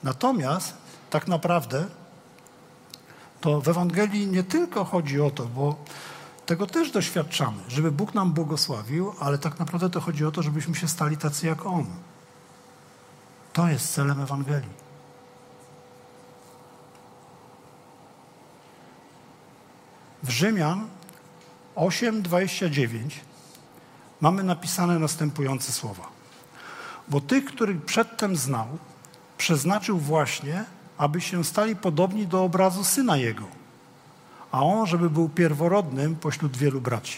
natomiast 0.04 0.74
tak 1.10 1.28
naprawdę 1.28 1.86
to 3.42 3.62
w 3.62 3.68
Ewangelii 3.68 4.28
nie 4.28 4.44
tylko 4.44 4.86
chodzi 4.86 5.22
o 5.22 5.32
to, 5.32 5.46
bo 5.46 5.76
tego 6.46 6.68
też 6.68 6.92
doświadczamy, 6.92 7.58
żeby 7.68 7.92
Bóg 7.92 8.14
nam 8.14 8.32
błogosławił, 8.32 9.14
ale 9.20 9.38
tak 9.38 9.60
naprawdę 9.60 9.90
to 9.90 10.02
chodzi 10.02 10.26
o 10.26 10.32
to, 10.32 10.44
żebyśmy 10.44 10.76
się 10.76 10.88
stali 10.88 11.18
tacy 11.18 11.48
jak 11.48 11.66
On. 11.66 11.86
To 13.54 13.68
jest 13.68 13.94
celem 13.94 14.22
Ewangelii. 14.22 14.84
W 20.24 20.30
Rzymian 20.30 20.88
8:29 21.76 23.10
mamy 24.22 24.44
napisane 24.44 25.00
następujące 25.00 25.72
słowa. 25.72 26.08
Bo 27.08 27.22
tych, 27.22 27.46
których 27.46 27.86
przedtem 27.86 28.36
znał, 28.36 28.68
przeznaczył 29.38 29.98
właśnie, 29.98 30.66
aby 30.98 31.22
się 31.22 31.44
stali 31.44 31.76
podobni 31.76 32.28
do 32.28 32.44
obrazu 32.44 32.84
Syna 32.84 33.18
Jego, 33.18 33.63
a 34.54 34.64
On, 34.64 34.86
żeby 34.88 35.10
był 35.10 35.30
pierworodnym 35.30 36.16
pośród 36.16 36.58
wielu 36.58 36.82
braci. 36.82 37.18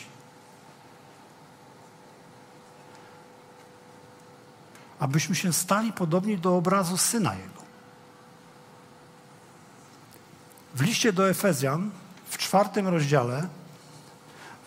Abyśmy 4.99 5.35
się 5.35 5.53
stali 5.53 5.93
podobni 5.93 6.37
do 6.37 6.57
obrazu 6.57 6.97
Syna 6.97 7.33
Jego. 7.35 7.61
W 10.75 10.81
liście 10.81 11.13
do 11.13 11.29
Efezjan 11.29 11.91
w 12.29 12.37
czwartym 12.37 12.87
rozdziale 12.87 13.47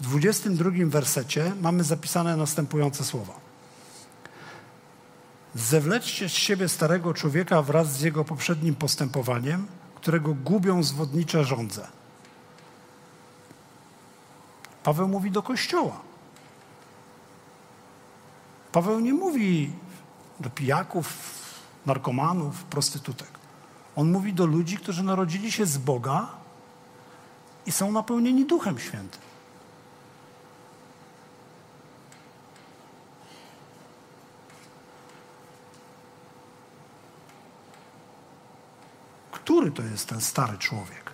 w 0.01 0.03
22 0.03 0.71
wersecie 0.87 1.53
mamy 1.61 1.85
zapisane 1.85 2.37
następujące 2.37 3.05
słowa. 3.05 3.35
Zewleczcie 5.55 6.29
z 6.29 6.33
siebie 6.33 6.69
starego 6.69 7.15
człowieka 7.15 7.63
wraz 7.63 7.93
z 7.93 8.01
jego 8.01 8.25
poprzednim 8.25 8.75
postępowaniem, 8.75 9.67
którego 9.95 10.35
gubią 10.35 10.83
zwodnicze 10.83 11.45
żądze. 11.45 11.98
Paweł 14.89 15.09
mówi 15.09 15.31
do 15.31 15.43
kościoła. 15.43 16.01
Paweł 18.73 19.01
nie 19.01 19.15
mówi 19.15 19.73
do 20.41 20.51
pijaków, 20.51 21.07
narkomanów, 21.87 22.65
prostytutek. 22.65 23.29
On 23.97 24.11
mówi 24.11 24.33
do 24.33 24.47
ludzi, 24.47 24.77
którzy 24.77 25.03
narodzili 25.03 25.53
się 25.53 25.67
z 25.67 25.79
Boga 25.79 26.29
i 27.67 27.73
są 27.73 27.93
napełnieni 27.93 28.45
Duchem 28.47 28.79
Świętym. 28.79 29.21
Który 39.31 39.71
to 39.71 39.83
jest 39.83 40.09
ten 40.09 40.21
stary 40.21 40.59
człowiek? 40.59 41.08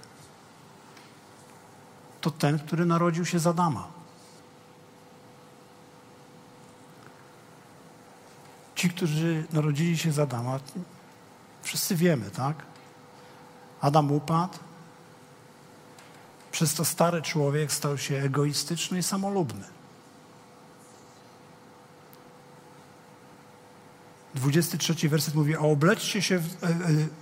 To 2.25 2.31
ten, 2.31 2.59
który 2.59 2.87
narodził 2.87 3.27
się 3.27 3.39
z 3.39 3.47
Adama. 3.47 3.89
Ci, 8.75 8.91
którzy 8.91 9.47
narodzili 9.53 9.99
się 9.99 10.13
z 10.13 10.19
Adama, 10.19 10.61
wszyscy 11.63 11.97
wiemy, 11.97 12.31
tak? 12.31 12.57
Adam 13.81 14.13
upadł, 14.13 14.59
przez 16.53 16.75
to 16.75 16.85
stary 16.85 17.23
człowiek 17.23 17.73
stał 17.73 17.99
się 17.99 18.17
egoistyczny 18.17 18.99
i 18.99 19.03
samolubny. 19.03 19.65
23 24.35 25.09
werset 25.09 25.35
mówi, 25.35 25.57
a 25.57 25.59
obleczcie 25.59 26.23
się 26.23 26.39
w, 26.39 26.65
e, 26.65 26.67
e, 26.67 26.73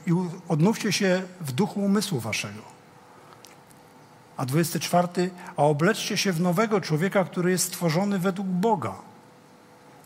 i 0.07 0.13
odnówcie 0.49 0.93
się 0.93 1.23
w 1.41 1.53
duchu 1.53 1.81
umysłu 1.81 2.21
waszego. 2.21 2.82
A 4.43 4.47
24, 4.47 5.31
a 5.57 5.63
obleczcie 5.63 6.17
się 6.17 6.33
w 6.33 6.41
nowego 6.41 6.81
człowieka, 6.81 7.25
który 7.25 7.51
jest 7.51 7.67
stworzony 7.67 8.19
według 8.19 8.49
Boga, 8.49 8.95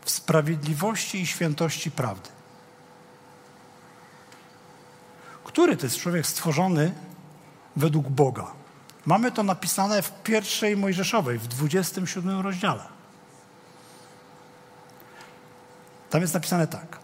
w 0.01 0.09
sprawiedliwości 0.09 1.21
i 1.21 1.27
świętości 1.27 1.91
prawdy. 1.91 2.29
Który 5.43 5.77
to 5.77 5.85
jest 5.85 5.97
człowiek 5.97 6.27
stworzony 6.27 6.93
według 7.75 8.09
Boga? 8.09 8.51
Mamy 9.05 9.31
to 9.31 9.43
napisane 9.43 10.01
w 10.01 10.23
pierwszej 10.23 10.77
Mojżeszowej, 10.77 11.37
w 11.37 11.47
27 11.47 12.41
rozdziale. 12.41 12.83
Tam 16.09 16.21
jest 16.21 16.33
napisane 16.33 16.67
tak. 16.67 16.99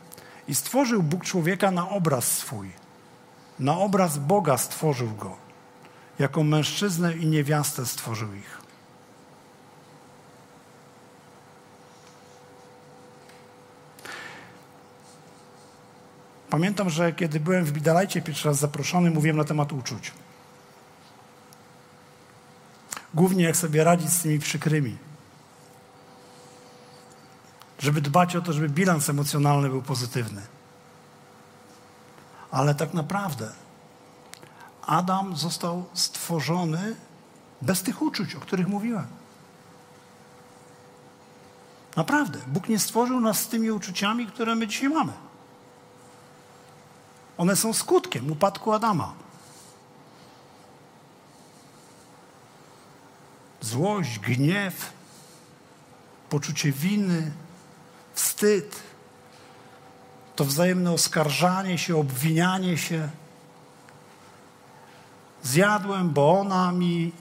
I 0.47 0.55
stworzył 0.55 1.03
Bóg 1.03 1.23
człowieka 1.25 1.71
na 1.71 1.89
obraz 1.89 2.37
swój. 2.37 2.71
Na 3.59 3.77
obraz 3.77 4.17
Boga 4.17 4.57
stworzył 4.57 5.11
go. 5.15 5.42
Jako 6.19 6.43
mężczyznę 6.43 7.13
i 7.13 7.25
niewiastę 7.25 7.85
stworzył 7.85 8.33
ich. 8.33 8.61
Pamiętam, 16.49 16.89
że 16.89 17.13
kiedy 17.13 17.39
byłem 17.39 17.65
w 17.65 17.71
Bidalajcie 17.71 18.21
pierwszy 18.21 18.47
raz 18.47 18.57
zaproszony, 18.57 19.11
mówiłem 19.11 19.37
na 19.37 19.43
temat 19.43 19.73
uczuć. 19.73 20.11
Głównie 23.13 23.43
jak 23.43 23.57
sobie 23.57 23.83
radzić 23.83 24.09
z 24.09 24.21
tymi 24.21 24.39
przykrymi 24.39 24.97
żeby 27.83 28.01
dbać 28.01 28.35
o 28.35 28.41
to, 28.41 28.53
żeby 28.53 28.69
bilans 28.69 29.09
emocjonalny 29.09 29.69
był 29.69 29.81
pozytywny. 29.81 30.41
Ale 32.51 32.75
tak 32.75 32.93
naprawdę 32.93 33.51
Adam 34.85 35.35
został 35.35 35.85
stworzony 35.93 36.95
bez 37.61 37.83
tych 37.83 38.01
uczuć, 38.01 38.35
o 38.35 38.39
których 38.39 38.67
mówiłem. 38.67 39.07
Naprawdę. 41.95 42.39
Bóg 42.47 42.69
nie 42.69 42.79
stworzył 42.79 43.19
nas 43.19 43.39
z 43.39 43.47
tymi 43.47 43.71
uczuciami, 43.71 44.27
które 44.27 44.55
my 44.55 44.67
dzisiaj 44.67 44.89
mamy. 44.89 45.13
One 47.37 47.55
są 47.55 47.73
skutkiem 47.73 48.31
upadku 48.31 48.73
Adama. 48.73 49.13
Złość, 53.61 54.19
gniew, 54.19 54.91
poczucie 56.29 56.71
winy, 56.71 57.31
wstyd, 58.13 58.83
to 60.35 60.45
wzajemne 60.45 60.91
oskarżanie 60.91 61.77
się, 61.77 61.97
obwinianie 61.97 62.77
się. 62.77 63.09
Zjadłem, 65.43 66.09
bo 66.09 66.39
ona 66.39 66.71
mi 66.71 67.11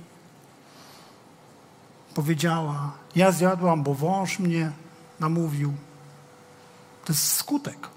powiedziała. 2.15 2.93
Ja 3.17 3.33
zjadłam, 3.33 3.83
bo 3.83 3.95
wąż 3.95 4.39
mnie 4.39 4.73
namówił. 5.21 5.73
To 7.05 7.13
jest 7.13 7.33
skutek. 7.33 7.89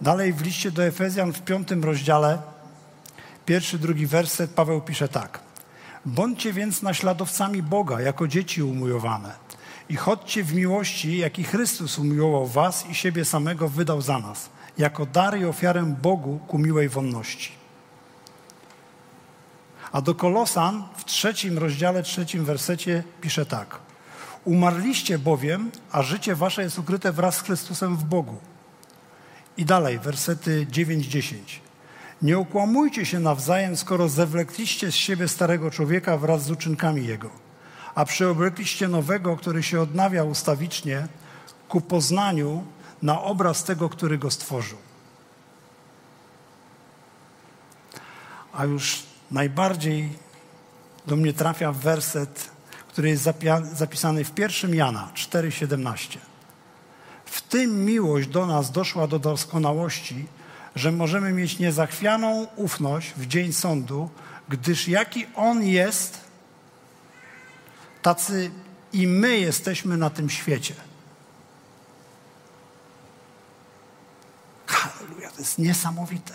Dalej 0.00 0.32
w 0.32 0.42
liście 0.42 0.70
do 0.70 0.84
Efezjan 0.84 1.32
w 1.32 1.42
piątym 1.42 1.84
rozdziale, 1.84 2.42
pierwszy, 3.46 3.78
drugi 3.78 4.06
werset, 4.06 4.50
Paweł 4.50 4.80
pisze 4.80 5.08
tak. 5.08 5.47
Bądźcie 6.06 6.52
więc 6.52 6.82
naśladowcami 6.82 7.62
Boga 7.62 8.00
jako 8.00 8.28
dzieci 8.28 8.62
umiłowane 8.62 9.34
i 9.88 9.96
chodźcie 9.96 10.44
w 10.44 10.54
miłości, 10.54 11.18
jaki 11.18 11.44
Chrystus 11.44 11.98
umiłował 11.98 12.46
was 12.46 12.86
i 12.86 12.94
siebie 12.94 13.24
samego 13.24 13.68
wydał 13.68 14.00
za 14.00 14.18
nas, 14.18 14.50
jako 14.78 15.06
dar 15.06 15.38
i 15.38 15.44
ofiarę 15.44 15.82
Bogu 16.02 16.38
ku 16.48 16.58
miłej 16.58 16.88
wonności. 16.88 17.52
A 19.92 20.00
do 20.00 20.14
Kolosan 20.14 20.84
w 20.96 21.04
trzecim 21.04 21.58
rozdziale, 21.58 22.02
trzecim 22.02 22.44
wersecie 22.44 23.04
pisze 23.20 23.46
tak. 23.46 23.78
Umarliście 24.44 25.18
bowiem, 25.18 25.70
a 25.92 26.02
życie 26.02 26.34
wasze 26.34 26.62
jest 26.62 26.78
ukryte 26.78 27.12
wraz 27.12 27.36
z 27.36 27.42
Chrystusem 27.42 27.96
w 27.96 28.04
Bogu. 28.04 28.36
I 29.56 29.64
dalej, 29.64 29.98
wersety 29.98 30.66
9-10. 30.70 31.34
Nie 32.22 32.38
okłamujcie 32.38 33.06
się 33.06 33.20
nawzajem, 33.20 33.76
skoro 33.76 34.08
zewlekliście 34.08 34.92
z 34.92 34.94
siebie 34.94 35.28
starego 35.28 35.70
człowieka 35.70 36.16
wraz 36.16 36.42
z 36.42 36.50
uczynkami 36.50 37.06
jego, 37.06 37.30
a 37.94 38.04
przyoblekliście 38.04 38.88
nowego, 38.88 39.36
który 39.36 39.62
się 39.62 39.80
odnawia 39.80 40.24
ustawicznie 40.24 41.08
ku 41.68 41.80
poznaniu 41.80 42.64
na 43.02 43.22
obraz 43.22 43.64
tego, 43.64 43.88
który 43.88 44.18
go 44.18 44.30
stworzył. 44.30 44.78
A 48.52 48.64
już 48.64 49.02
najbardziej 49.30 50.12
do 51.06 51.16
mnie 51.16 51.32
trafia 51.32 51.72
werset, 51.72 52.50
który 52.88 53.08
jest 53.08 53.28
zapisany 53.72 54.24
w 54.24 54.30
pierwszym 54.30 54.74
Jana 54.74 55.10
4,17. 55.14 56.18
W 57.24 57.42
tym 57.42 57.84
miłość 57.84 58.28
do 58.28 58.46
nas 58.46 58.70
doszła 58.70 59.06
do 59.06 59.18
doskonałości, 59.18 60.26
że 60.78 60.92
możemy 60.92 61.32
mieć 61.32 61.58
niezachwianą 61.58 62.46
ufność 62.56 63.12
w 63.16 63.26
dzień 63.26 63.52
sądu, 63.52 64.10
gdyż 64.48 64.88
jaki 64.88 65.26
On 65.34 65.62
jest, 65.64 66.20
tacy 68.02 68.50
i 68.92 69.06
my 69.06 69.38
jesteśmy 69.38 69.96
na 69.96 70.10
tym 70.10 70.30
świecie. 70.30 70.74
Halleluja, 74.66 75.30
to 75.30 75.38
jest 75.38 75.58
niesamowite. 75.58 76.34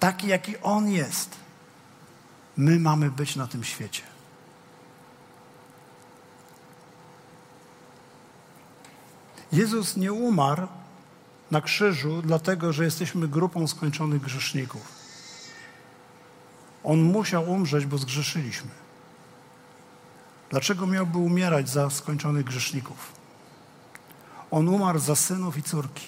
Taki, 0.00 0.28
jaki 0.28 0.58
On 0.58 0.88
jest, 0.88 1.36
my 2.56 2.80
mamy 2.80 3.10
być 3.10 3.36
na 3.36 3.46
tym 3.46 3.64
świecie. 3.64 4.02
Jezus 9.52 9.96
nie 9.96 10.12
umarł 10.12 10.68
na 11.54 11.60
krzyżu, 11.60 12.22
dlatego 12.22 12.72
że 12.72 12.84
jesteśmy 12.84 13.28
grupą 13.28 13.66
skończonych 13.66 14.22
grzeszników. 14.22 14.92
On 16.84 17.02
musiał 17.02 17.50
umrzeć, 17.50 17.86
bo 17.86 17.98
zgrzeszyliśmy. 17.98 18.70
Dlaczego 20.50 20.86
miałby 20.86 21.18
umierać 21.18 21.68
za 21.68 21.90
skończonych 21.90 22.44
grzeszników? 22.44 23.12
On 24.50 24.68
umarł 24.68 24.98
za 24.98 25.16
synów 25.16 25.56
i 25.56 25.62
córki. 25.62 26.06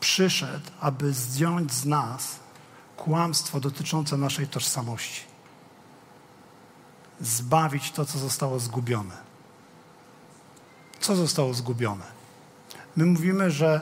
Przyszedł, 0.00 0.70
aby 0.80 1.12
zdjąć 1.12 1.72
z 1.72 1.84
nas 1.84 2.38
kłamstwo 2.96 3.60
dotyczące 3.60 4.16
naszej 4.16 4.48
tożsamości. 4.48 5.22
Zbawić 7.20 7.92
to, 7.92 8.04
co 8.04 8.18
zostało 8.18 8.58
zgubione. 8.60 9.16
Co 11.00 11.16
zostało 11.16 11.54
zgubione? 11.54 12.16
My 12.96 13.06
mówimy, 13.06 13.50
że 13.50 13.80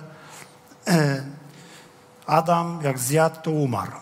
e, 0.87 1.25
Adam, 2.27 2.81
jak 2.83 2.99
zjadł, 2.99 3.41
to 3.43 3.51
umarł. 3.51 3.93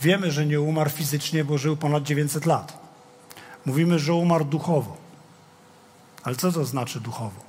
Wiemy, 0.00 0.32
że 0.32 0.46
nie 0.46 0.60
umarł 0.60 0.90
fizycznie, 0.90 1.44
bo 1.44 1.58
żył 1.58 1.76
ponad 1.76 2.02
900 2.02 2.46
lat. 2.46 2.78
Mówimy, 3.66 3.98
że 3.98 4.14
umarł 4.14 4.44
duchowo. 4.44 4.96
Ale 6.22 6.36
co 6.36 6.52
to 6.52 6.64
znaczy 6.64 7.00
duchowo? 7.00 7.40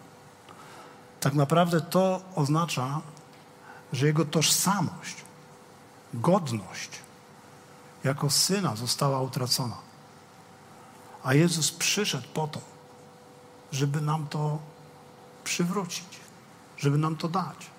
Tak 1.20 1.34
naprawdę 1.34 1.82
to 1.82 2.22
oznacza, 2.36 3.02
że 3.94 4.08
jego 4.08 4.26
tożsamość, 4.26 5.16
godność 6.14 6.90
jako 8.04 8.30
syna 8.30 8.76
została 8.76 9.22
utracona. 9.22 9.78
A 11.24 11.34
Jezus 11.34 11.72
przyszedł 11.72 12.28
po 12.34 12.48
to, 12.48 12.62
żeby 13.72 14.02
nam 14.02 14.28
to 14.28 14.60
przywrócić, 15.44 16.19
żeby 16.80 16.98
nam 16.98 17.16
to 17.16 17.28
dać. 17.28 17.70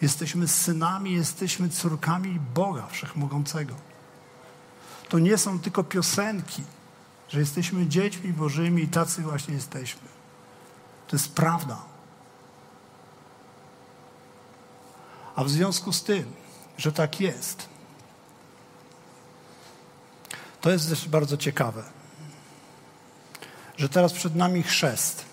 Jesteśmy 0.00 0.48
synami, 0.48 1.12
jesteśmy 1.12 1.68
córkami 1.68 2.40
Boga 2.54 2.86
Wszechmogącego. 2.86 3.74
To 5.08 5.18
nie 5.18 5.38
są 5.38 5.58
tylko 5.58 5.84
piosenki, 5.84 6.62
że 7.28 7.40
jesteśmy 7.40 7.86
dziećmi 7.86 8.32
Bożymi 8.32 8.82
i 8.82 8.88
tacy 8.88 9.22
właśnie 9.22 9.54
jesteśmy. 9.54 10.08
To 11.08 11.16
jest 11.16 11.34
prawda. 11.34 11.78
A 15.36 15.44
w 15.44 15.50
związku 15.50 15.92
z 15.92 16.02
tym, 16.02 16.32
że 16.78 16.92
tak 16.92 17.20
jest, 17.20 17.68
to 20.60 20.70
jest 20.70 20.88
też 20.88 21.08
bardzo 21.08 21.36
ciekawe, 21.36 21.84
że 23.76 23.88
teraz 23.88 24.12
przed 24.12 24.36
nami 24.36 24.62
chrzest. 24.62 25.24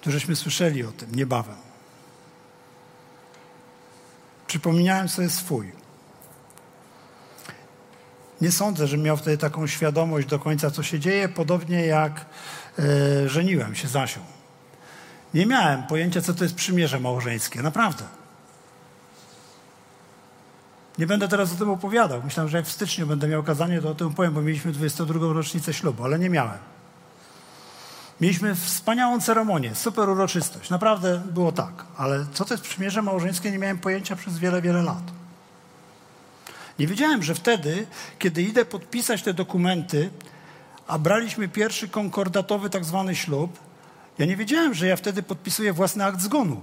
Tu 0.00 0.10
żeśmy 0.10 0.36
słyszeli 0.36 0.84
o 0.84 0.92
tym 0.92 1.14
niebawem. 1.14 1.56
Przypomniałem 4.46 5.08
sobie 5.08 5.30
swój. 5.30 5.72
Nie 8.40 8.52
sądzę, 8.52 8.86
że 8.86 8.98
miał 8.98 9.16
wtedy 9.16 9.38
taką 9.38 9.66
świadomość 9.66 10.26
do 10.26 10.38
końca, 10.38 10.70
co 10.70 10.82
się 10.82 11.00
dzieje, 11.00 11.28
podobnie 11.28 11.86
jak 11.86 12.26
e, 12.78 13.28
żeniłem 13.28 13.74
się 13.74 13.88
z 13.88 13.96
Asią. 13.96 14.20
Nie 15.34 15.46
miałem 15.46 15.82
pojęcia, 15.82 16.22
co 16.22 16.34
to 16.34 16.44
jest 16.44 16.56
przymierze 16.56 17.00
małżeńskie. 17.00 17.62
Naprawdę. 17.62 18.04
Nie 20.98 21.06
będę 21.06 21.28
teraz 21.28 21.52
o 21.52 21.56
tym 21.56 21.70
opowiadał. 21.70 22.22
Myślałem, 22.22 22.50
że 22.50 22.56
jak 22.56 22.66
w 22.66 22.72
styczniu 22.72 23.06
będę 23.06 23.28
miał 23.28 23.42
kazanie, 23.42 23.82
to 23.82 23.90
o 23.90 23.94
tym 23.94 24.14
powiem, 24.14 24.34
bo 24.34 24.42
mieliśmy 24.42 24.72
22. 24.72 25.32
rocznicę 25.32 25.74
ślubu, 25.74 26.04
ale 26.04 26.18
nie 26.18 26.30
miałem. 26.30 26.58
Mieliśmy 28.20 28.54
wspaniałą 28.54 29.20
ceremonię, 29.20 29.74
super 29.74 30.08
uroczystość. 30.08 30.70
Naprawdę 30.70 31.22
było 31.30 31.52
tak. 31.52 31.84
Ale 31.96 32.26
co 32.32 32.44
to 32.44 32.54
jest 32.54 32.64
przymierze 32.64 33.02
małżeńskie, 33.02 33.50
nie 33.50 33.58
miałem 33.58 33.78
pojęcia 33.78 34.16
przez 34.16 34.38
wiele, 34.38 34.62
wiele 34.62 34.82
lat. 34.82 35.02
Nie 36.78 36.86
wiedziałem, 36.86 37.22
że 37.22 37.34
wtedy, 37.34 37.86
kiedy 38.18 38.42
idę 38.42 38.64
podpisać 38.64 39.22
te 39.22 39.34
dokumenty, 39.34 40.10
a 40.86 40.98
braliśmy 40.98 41.48
pierwszy 41.48 41.88
konkordatowy 41.88 42.70
tak 42.70 42.84
zwany 42.84 43.16
ślub, 43.16 43.58
ja 44.18 44.26
nie 44.26 44.36
wiedziałem, 44.36 44.74
że 44.74 44.86
ja 44.86 44.96
wtedy 44.96 45.22
podpisuję 45.22 45.72
własny 45.72 46.04
akt 46.04 46.20
zgonu. 46.20 46.62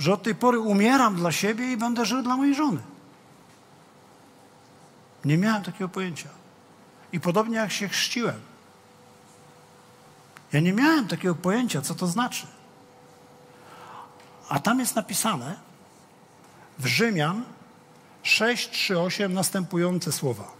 Że 0.00 0.12
od 0.12 0.22
tej 0.22 0.34
pory 0.34 0.58
umieram 0.58 1.16
dla 1.16 1.32
siebie 1.32 1.72
i 1.72 1.76
będę 1.76 2.06
żył 2.06 2.22
dla 2.22 2.36
mojej 2.36 2.54
żony. 2.54 2.80
Nie 5.24 5.38
miałem 5.38 5.62
takiego 5.62 5.88
pojęcia. 5.88 6.28
I 7.12 7.20
podobnie 7.20 7.56
jak 7.56 7.72
się 7.72 7.88
chrzciłem. 7.88 8.40
Ja 10.52 10.60
nie 10.60 10.72
miałem 10.72 11.08
takiego 11.08 11.34
pojęcia, 11.34 11.82
co 11.82 11.94
to 11.94 12.06
znaczy. 12.06 12.46
A 14.48 14.58
tam 14.58 14.80
jest 14.80 14.96
napisane 14.96 15.56
w 16.78 16.86
Rzymian 16.86 17.44
6:3-8 18.22 19.30
następujące 19.30 20.12
słowa. 20.12 20.52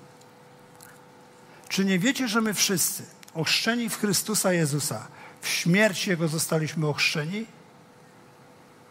Czy 1.69 1.85
nie 1.85 1.99
wiecie, 1.99 2.29
że 2.29 2.41
my 2.41 2.55
wszyscy, 2.55 3.07
ochrzczeni 3.35 3.89
w 3.89 3.99
Chrystusa 3.99 4.53
Jezusa, 4.53 5.07
w 5.41 5.49
śmierć 5.49 6.07
Jego 6.07 6.29
zostaliśmy 6.29 6.87
ochrzczeni? 6.87 7.47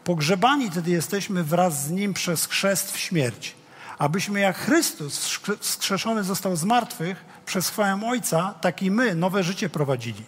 Pogrzebani 0.10 0.72
tedy 0.72 0.91
jesteśmy 0.91 1.43
wraz 1.43 1.84
z 1.84 1.91
Nim 1.91 2.13
przez 2.13 2.45
chrzest 2.45 2.91
w 2.91 2.98
śmierć, 2.98 3.56
abyśmy 3.98 4.39
jak 4.39 4.58
Chrystus 4.58 5.39
wskrzeszony 5.60 6.24
został 6.24 6.56
z 6.56 6.63
martwych 6.63 7.26
przez 7.45 7.69
chwałę 7.69 8.02
Ojca, 8.08 8.54
tak 8.62 8.84
i 8.84 8.91
my 8.91 9.15
nowe 9.15 9.43
życie 9.43 9.69
prowadzili. 9.69 10.24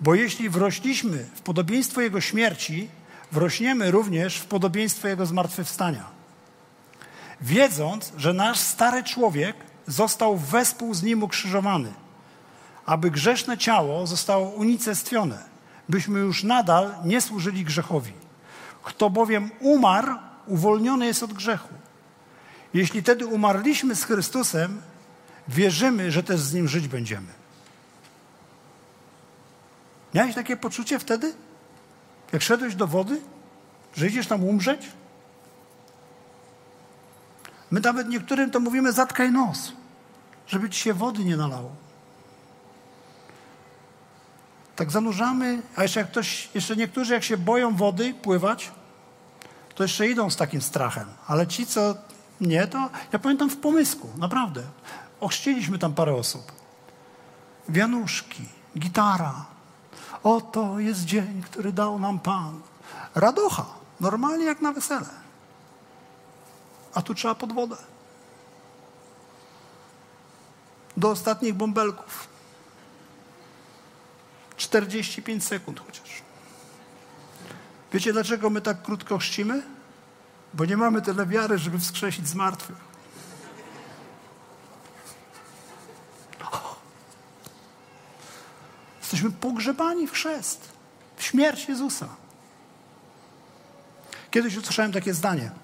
Bo 0.00 0.14
jeśli 0.14 0.48
wrośliśmy 0.48 1.26
w 1.34 1.40
podobieństwo 1.40 2.00
Jego 2.00 2.20
śmierci, 2.20 2.88
wrośniemy 3.32 3.90
również 3.90 4.36
w 4.36 4.46
podobieństwo 4.46 5.08
Jego 5.08 5.26
zmartwychwstania. 5.26 6.04
Wiedząc, 7.40 8.12
że 8.16 8.32
nasz 8.32 8.58
stary 8.58 9.04
człowiek 9.04 9.56
został 9.86 10.36
wespół 10.36 10.94
z 10.94 11.02
Nim 11.02 11.22
ukrzyżowany, 11.22 11.92
aby 12.86 13.10
grzeszne 13.10 13.58
ciało 13.58 14.06
zostało 14.06 14.48
unicestwione, 14.48 15.44
byśmy 15.88 16.18
już 16.18 16.42
nadal 16.42 16.94
nie 17.04 17.20
służyli 17.20 17.64
grzechowi. 17.64 18.25
Kto 18.86 19.10
bowiem 19.10 19.50
umarł, 19.60 20.14
uwolniony 20.46 21.06
jest 21.06 21.22
od 21.22 21.32
grzechu. 21.32 21.74
Jeśli 22.74 23.02
tedy 23.02 23.26
umarliśmy 23.26 23.94
z 23.94 24.04
Chrystusem, 24.04 24.82
wierzymy, 25.48 26.10
że 26.10 26.22
też 26.22 26.40
z 26.40 26.54
Nim 26.54 26.68
żyć 26.68 26.88
będziemy. 26.88 27.32
Miałeś 30.14 30.34
takie 30.34 30.56
poczucie 30.56 30.98
wtedy, 30.98 31.34
jak 32.32 32.42
szedłeś 32.42 32.74
do 32.74 32.86
wody, 32.86 33.20
że 33.96 34.06
idziesz 34.06 34.26
tam 34.26 34.44
umrzeć? 34.44 34.92
My 37.70 37.80
nawet 37.80 38.08
niektórym 38.08 38.50
to 38.50 38.60
mówimy 38.60 38.92
zatkaj 38.92 39.32
nos, 39.32 39.72
żeby 40.46 40.70
ci 40.70 40.80
się 40.80 40.94
wody 40.94 41.24
nie 41.24 41.36
nalało. 41.36 41.70
Tak 44.76 44.90
zanurzamy, 44.90 45.62
a 45.76 45.82
jeszcze 45.82 46.00
jak 46.00 46.10
ktoś, 46.10 46.48
jeszcze 46.54 46.76
niektórzy 46.76 47.12
jak 47.12 47.24
się 47.24 47.36
boją 47.36 47.76
wody 47.76 48.14
pływać, 48.14 48.72
to 49.76 49.82
jeszcze 49.84 50.08
idą 50.08 50.30
z 50.30 50.36
takim 50.36 50.62
strachem. 50.62 51.06
Ale 51.26 51.46
ci, 51.46 51.66
co 51.66 51.94
nie, 52.40 52.66
to 52.66 52.90
ja 53.12 53.18
pamiętam 53.18 53.50
w 53.50 53.56
pomysku, 53.56 54.08
naprawdę. 54.16 54.62
Ochrzciliśmy 55.20 55.78
tam 55.78 55.94
parę 55.94 56.14
osób. 56.14 56.52
Wianuszki, 57.68 58.48
gitara. 58.78 59.44
Oto 60.22 60.78
jest 60.78 61.04
dzień, 61.04 61.42
który 61.42 61.72
dał 61.72 61.98
nam 61.98 62.18
Pan. 62.18 62.60
Radocha, 63.14 63.66
normalnie 64.00 64.44
jak 64.44 64.60
na 64.60 64.72
wesele 64.72 65.26
a 66.96 67.02
tu 67.02 67.14
trzeba 67.14 67.34
pod 67.34 67.52
wodę. 67.52 67.76
Do 70.96 71.10
ostatnich 71.10 71.54
bąbelków. 71.54 72.28
45 74.56 75.44
sekund 75.44 75.80
chociaż. 75.80 76.22
Wiecie, 77.92 78.12
dlaczego 78.12 78.50
my 78.50 78.60
tak 78.60 78.82
krótko 78.82 79.18
chrzcimy? 79.18 79.62
Bo 80.54 80.64
nie 80.64 80.76
mamy 80.76 81.02
tyle 81.02 81.26
wiary, 81.26 81.58
żeby 81.58 81.78
wskrzesić 81.78 82.28
z 82.28 82.34
martwych. 82.34 82.76
Jesteśmy 89.00 89.30
pogrzebani 89.30 90.06
w 90.06 90.12
chrzest, 90.12 90.68
w 91.16 91.22
śmierć 91.22 91.68
Jezusa. 91.68 92.08
Kiedyś 94.30 94.56
usłyszałem 94.56 94.92
takie 94.92 95.14
zdanie– 95.14 95.50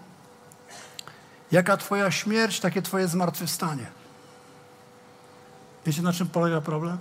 Jaka 1.52 1.76
Twoja 1.76 2.11
śmierć, 2.11 2.61
takie 2.61 2.82
Twoje 2.82 3.08
zmartwychwstanie. 3.08 3.87
Wiecie, 5.87 6.02
na 6.02 6.12
czym 6.12 6.28
polega 6.28 6.61
problem? 6.61 6.98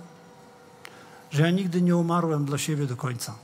Że 1.30 1.42
ja 1.42 1.50
nigdy 1.50 1.82
nie 1.82 1.96
umarłem 1.96 2.44
dla 2.44 2.58
siebie 2.58 2.86
do 2.86 2.96
końca. 2.96 3.34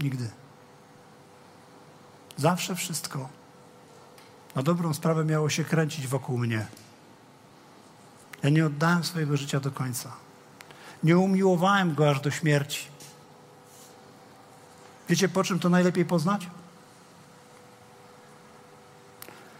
Nigdy. 0.00 0.30
Zawsze 2.36 2.74
wszystko 2.74 3.28
na 4.54 4.62
dobrą 4.62 4.94
sprawę 4.94 5.24
miało 5.24 5.50
się 5.50 5.64
kręcić 5.64 6.06
wokół 6.06 6.38
mnie. 6.38 6.66
Ja 8.42 8.50
nie 8.50 8.66
oddałem 8.66 9.04
swojego 9.04 9.36
życia 9.36 9.60
do 9.60 9.70
końca. 9.70 10.12
Nie 11.02 11.18
umiłowałem 11.18 11.94
go 11.94 12.10
aż 12.10 12.20
do 12.20 12.30
śmierci. 12.30 12.86
Wiecie, 15.08 15.28
po 15.28 15.44
czym 15.44 15.58
to 15.58 15.68
najlepiej 15.68 16.04
poznać? 16.04 16.46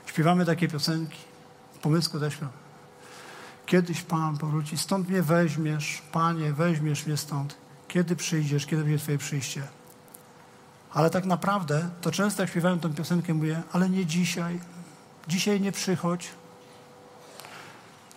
Śpiewamy 0.06 0.44
takie 0.44 0.68
piosenki. 0.68 1.18
Pomysku 1.82 2.20
też. 2.20 2.38
Kiedyś 3.66 4.02
Pan 4.02 4.38
powróci, 4.38 4.78
stąd 4.78 5.08
mnie 5.08 5.22
weźmiesz, 5.22 6.02
Panie, 6.12 6.52
weźmiesz 6.52 7.06
mnie 7.06 7.16
stąd. 7.16 7.56
Kiedy 7.88 8.16
przyjdziesz, 8.16 8.66
kiedy 8.66 8.82
będzie 8.82 8.98
Twoje 8.98 9.18
przyjście? 9.18 9.62
Ale 10.94 11.10
tak 11.10 11.24
naprawdę, 11.24 11.88
to 12.00 12.10
często 12.10 12.42
jak 12.42 12.50
śpiewałem 12.50 12.80
tę 12.80 12.94
piosenkę, 12.94 13.34
mówię, 13.34 13.62
ale 13.72 13.90
nie 13.90 14.06
dzisiaj. 14.06 14.60
Dzisiaj 15.28 15.60
nie 15.60 15.72
przychodź. 15.72 16.28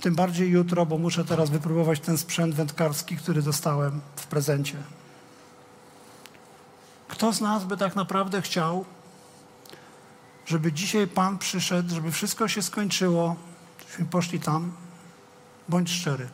Tym 0.02 0.16
bardziej 0.16 0.50
jutro, 0.50 0.86
bo 0.86 0.98
muszę 0.98 1.26
teraz 1.26 1.50
wypróbować 1.50 2.00
ten 2.00 2.18
sprzęt 2.18 2.56
wędkarski, 2.56 3.18
który 3.18 3.42
dostałem 3.42 4.02
w 4.16 4.28
prezencie. 4.28 4.78
Kto 7.08 7.34
z 7.34 7.42
nas 7.42 7.66
by 7.66 7.78
tak 7.78 7.96
naprawdę 7.96 8.42
chciał, 8.42 8.86
żeby 10.46 10.74
dzisiaj 10.74 11.08
Pan 11.08 11.38
przyszedł, 11.38 11.96
żeby 11.96 12.12
wszystko 12.12 12.48
się 12.48 12.62
skończyło, 12.62 13.36
żebyśmy 13.80 14.06
poszli 14.06 14.40
tam? 14.40 14.72
Bądź 15.70 15.92
szczery. 15.92 16.30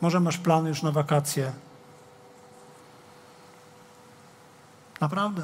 Może 0.00 0.20
masz 0.20 0.38
plany 0.38 0.68
już 0.68 0.82
na 0.82 0.92
wakacje. 0.92 1.52
Naprawdę. 5.04 5.42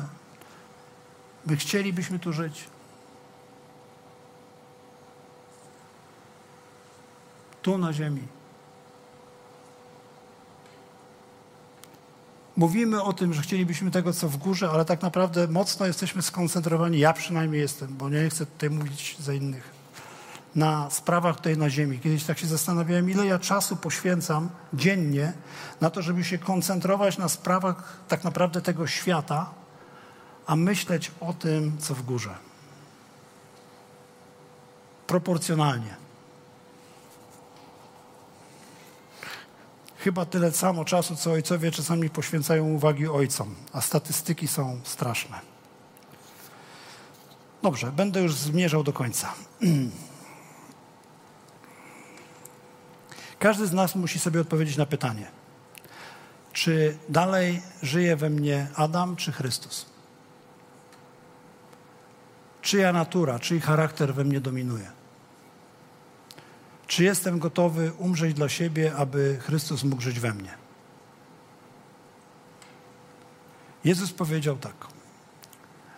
My 1.47 1.57
chcielibyśmy 1.57 2.19
tu 2.19 2.33
żyć. 2.33 2.65
Tu 7.63 7.79
na 7.79 7.93
ziemi. 7.93 8.23
Mówimy 12.57 13.03
o 13.03 13.13
tym, 13.13 13.35
że 13.35 13.43
chcielibyśmy 13.43 13.91
tego, 13.91 14.13
co 14.13 14.29
w 14.29 14.37
górze, 14.37 14.71
ale 14.71 14.85
tak 14.85 15.03
naprawdę 15.03 15.49
mocno 15.49 15.87
jesteśmy 15.87 16.23
skoncentrowani, 16.23 16.99
ja 16.99 17.13
przynajmniej 17.13 17.61
jestem, 17.61 17.97
bo 17.97 18.09
nie 18.09 18.31
chcę 18.31 18.47
tutaj 18.47 18.71
mówić 18.71 19.17
za 19.19 19.33
innych, 19.33 19.71
na 20.55 20.91
sprawach 20.91 21.37
tutaj 21.37 21.57
na 21.57 21.71
ziemi. 21.71 21.99
Kiedyś 21.99 22.25
tak 22.25 22.39
się 22.39 22.47
zastanawiałem, 22.47 23.11
ile 23.11 23.27
ja 23.27 23.39
czasu 23.39 23.77
poświęcam 23.77 24.49
dziennie 24.75 25.33
na 25.81 25.91
to, 25.91 26.03
żeby 26.03 26.25
się 26.25 26.39
koncentrować 26.39 27.19
na 27.19 27.29
sprawach 27.29 27.99
tak 28.09 28.25
naprawdę 28.25 28.61
tego 28.61 28.87
świata, 28.87 29.51
a 30.47 30.57
myśleć 30.57 31.13
o 31.21 31.33
tym, 31.33 31.79
co 31.79 31.95
w 31.95 32.03
górze. 32.03 32.35
Proporcjonalnie. 35.07 35.97
Chyba 39.99 40.25
tyle 40.25 40.53
samo 40.53 40.85
czasu, 40.85 41.17
co 41.17 41.33
ojcowie 41.33 41.71
czasami 41.71 42.11
poświęcają 42.11 42.65
uwagi 42.65 43.09
ojcom, 43.09 43.55
a 43.73 43.81
statystyki 43.81 44.49
są 44.49 44.81
straszne. 44.85 45.41
Dobrze, 47.63 47.93
będę 47.93 48.21
już 48.21 48.35
zmierzał 48.35 48.85
do 48.85 48.93
końca. 48.93 49.35
Każdy 53.41 53.67
z 53.67 53.73
nas 53.73 53.95
musi 53.95 54.19
sobie 54.19 54.41
odpowiedzieć 54.41 54.77
na 54.77 54.87
pytanie, 54.87 55.27
czy 56.53 56.99
dalej 57.09 57.63
żyje 57.83 58.17
we 58.17 58.31
mnie 58.31 58.67
Adam 58.75 59.17
czy 59.17 59.33
Chrystus? 59.33 59.87
Czyja 62.63 62.93
natura, 62.93 63.39
czyj 63.39 63.61
charakter 63.61 64.15
we 64.15 64.25
mnie 64.25 64.41
dominuje? 64.41 64.91
Czy 66.87 67.05
jestem 67.05 67.39
gotowy 67.39 67.93
umrzeć 67.99 68.35
dla 68.35 68.49
siebie, 68.49 68.95
aby 68.97 69.39
Chrystus 69.41 69.85
mógł 69.85 70.03
żyć 70.03 70.21
we 70.21 70.35
mnie? 70.35 70.55
Jezus 73.85 74.13
powiedział 74.13 74.57
tak. 74.57 74.87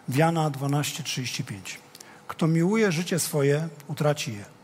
W 0.08 0.16
Jana 0.16 0.50
12:35. 0.50 1.78
Kto 2.28 2.46
miłuje 2.46 2.92
życie 2.92 3.18
swoje, 3.18 3.68
utraci 3.88 4.34
je. 4.34 4.61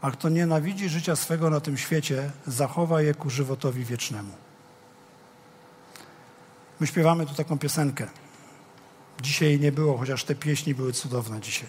A 0.00 0.10
kto 0.10 0.28
nienawidzi 0.28 0.88
życia 0.88 1.16
swego 1.16 1.50
na 1.50 1.60
tym 1.60 1.78
świecie, 1.78 2.30
zachowa 2.46 3.02
je 3.02 3.14
ku 3.14 3.30
żywotowi 3.30 3.84
wiecznemu. 3.84 4.32
My 6.80 6.86
śpiewamy 6.86 7.26
tu 7.26 7.34
taką 7.34 7.58
piosenkę. 7.58 8.08
Dzisiaj 9.22 9.60
nie 9.60 9.72
było, 9.72 9.98
chociaż 9.98 10.24
te 10.24 10.34
pieśni 10.34 10.74
były 10.74 10.92
cudowne 10.92 11.40
dzisiaj. 11.40 11.68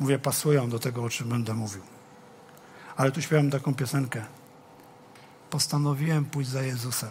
Mówię, 0.00 0.18
pasują 0.18 0.70
do 0.70 0.78
tego, 0.78 1.04
o 1.04 1.10
czym 1.10 1.28
będę 1.28 1.54
mówił. 1.54 1.82
Ale 2.96 3.12
tu 3.12 3.22
śpiewam 3.22 3.50
taką 3.50 3.74
piosenkę. 3.74 4.24
Postanowiłem 5.50 6.24
pójść 6.24 6.50
za 6.50 6.62
Jezusem. 6.62 7.10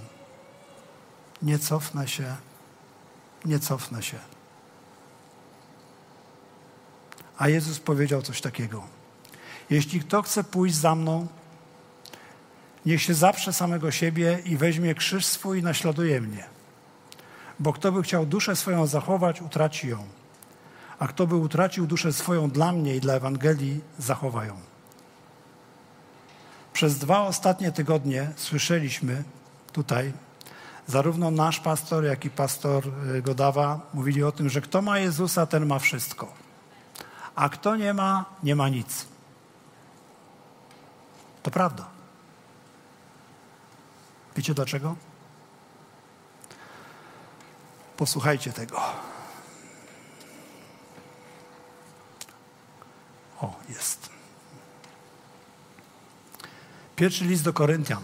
Nie 1.41 1.59
cofnę 1.59 2.07
się, 2.07 2.35
nie 3.45 3.59
cofnę 3.59 4.03
się. 4.03 4.19
A 7.37 7.49
Jezus 7.49 7.79
powiedział 7.79 8.21
coś 8.21 8.41
takiego. 8.41 9.00
Jeśli 9.71 9.99
kto 9.99 10.21
chce 10.21 10.43
pójść 10.43 10.75
za 10.75 10.95
mną, 10.95 11.27
niech 12.85 13.01
się 13.01 13.13
zaprze 13.13 13.53
samego 13.53 13.91
siebie 13.91 14.39
i 14.45 14.57
weźmie 14.57 14.95
krzyż 14.95 15.25
swój 15.25 15.59
i 15.59 15.63
naśladuje 15.63 16.21
mnie. 16.21 16.43
Bo 17.59 17.73
kto 17.73 17.91
by 17.91 18.03
chciał 18.03 18.25
duszę 18.25 18.55
swoją 18.55 18.87
zachować, 18.87 19.41
utraci 19.41 19.87
ją. 19.87 20.07
A 20.99 21.07
kto 21.07 21.27
by 21.27 21.35
utracił 21.35 21.87
duszę 21.87 22.13
swoją 22.13 22.49
dla 22.49 22.71
mnie 22.71 22.95
i 22.95 22.99
dla 22.99 23.13
Ewangelii, 23.13 23.81
zachowa 23.97 24.45
ją. 24.45 24.57
Przez 26.73 26.97
dwa 26.97 27.21
ostatnie 27.21 27.71
tygodnie 27.71 28.31
słyszeliśmy 28.35 29.23
tutaj, 29.73 30.13
zarówno 30.87 31.31
nasz 31.31 31.59
pastor, 31.59 32.03
jak 32.03 32.25
i 32.25 32.29
pastor 32.29 32.83
y, 33.15 33.21
Godawa 33.21 33.79
mówili 33.93 34.23
o 34.23 34.31
tym, 34.31 34.49
że 34.49 34.61
kto 34.61 34.81
ma 34.81 34.99
Jezusa, 34.99 35.45
ten 35.45 35.65
ma 35.65 35.79
wszystko. 35.79 36.33
A 37.35 37.49
kto 37.49 37.75
nie 37.75 37.93
ma, 37.93 38.25
nie 38.43 38.55
ma 38.55 38.69
nic. 38.69 39.10
To 41.43 41.51
prawda. 41.51 41.87
Wiecie 44.35 44.53
dlaczego? 44.53 44.95
Posłuchajcie 47.97 48.53
tego. 48.53 48.81
O, 53.41 53.59
jest. 53.69 54.09
Pierwszy 56.95 57.25
list 57.25 57.43
do 57.43 57.53
Koryntian, 57.53 58.03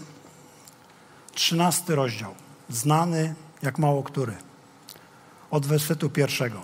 trzynasty 1.33 1.95
rozdział, 1.95 2.35
znany 2.69 3.35
jak 3.61 3.77
mało 3.77 4.03
który, 4.03 4.35
od 5.51 5.65
wersetu 5.65 6.09
pierwszego. 6.09 6.61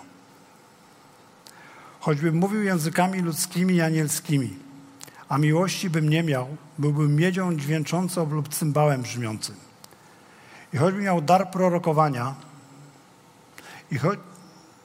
Choćbym 1.99 2.35
mówił 2.35 2.63
językami 2.63 3.19
ludzkimi 3.19 3.75
i 3.75 3.81
anielskimi, 3.81 4.59
a 5.33 5.37
miłości 5.37 5.89
bym 5.89 6.09
nie 6.09 6.23
miał, 6.23 6.47
byłbym 6.77 7.15
miedzią 7.15 7.55
dźwięczącą 7.55 8.29
lub 8.29 8.49
cymbałem 8.49 9.01
brzmiącym. 9.01 9.55
I 10.73 10.77
choćbym 10.77 11.03
miał 11.03 11.21
dar 11.21 11.51
prorokowania 11.51 12.35
i, 13.91 13.99
cho- 13.99 14.17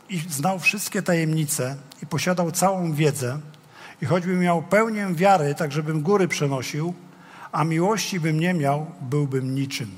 i 0.09 0.19
znał 0.19 0.59
wszystkie 0.59 1.03
tajemnice 1.03 1.77
i 2.03 2.07
posiadał 2.07 2.51
całą 2.51 2.93
wiedzę, 2.93 3.41
i 4.03 4.07
choćbym 4.07 4.41
miał 4.41 4.63
pełnię 4.63 5.09
wiary, 5.13 5.55
tak 5.55 5.73
żebym 5.73 6.03
góry 6.03 6.29
przenosił, 6.29 6.95
a 7.53 7.65
miłości 7.65 8.21
bym 8.21 8.41
nie 8.41 8.55
miał, 8.55 8.87
byłbym 9.01 9.55
niczym. 9.55 9.91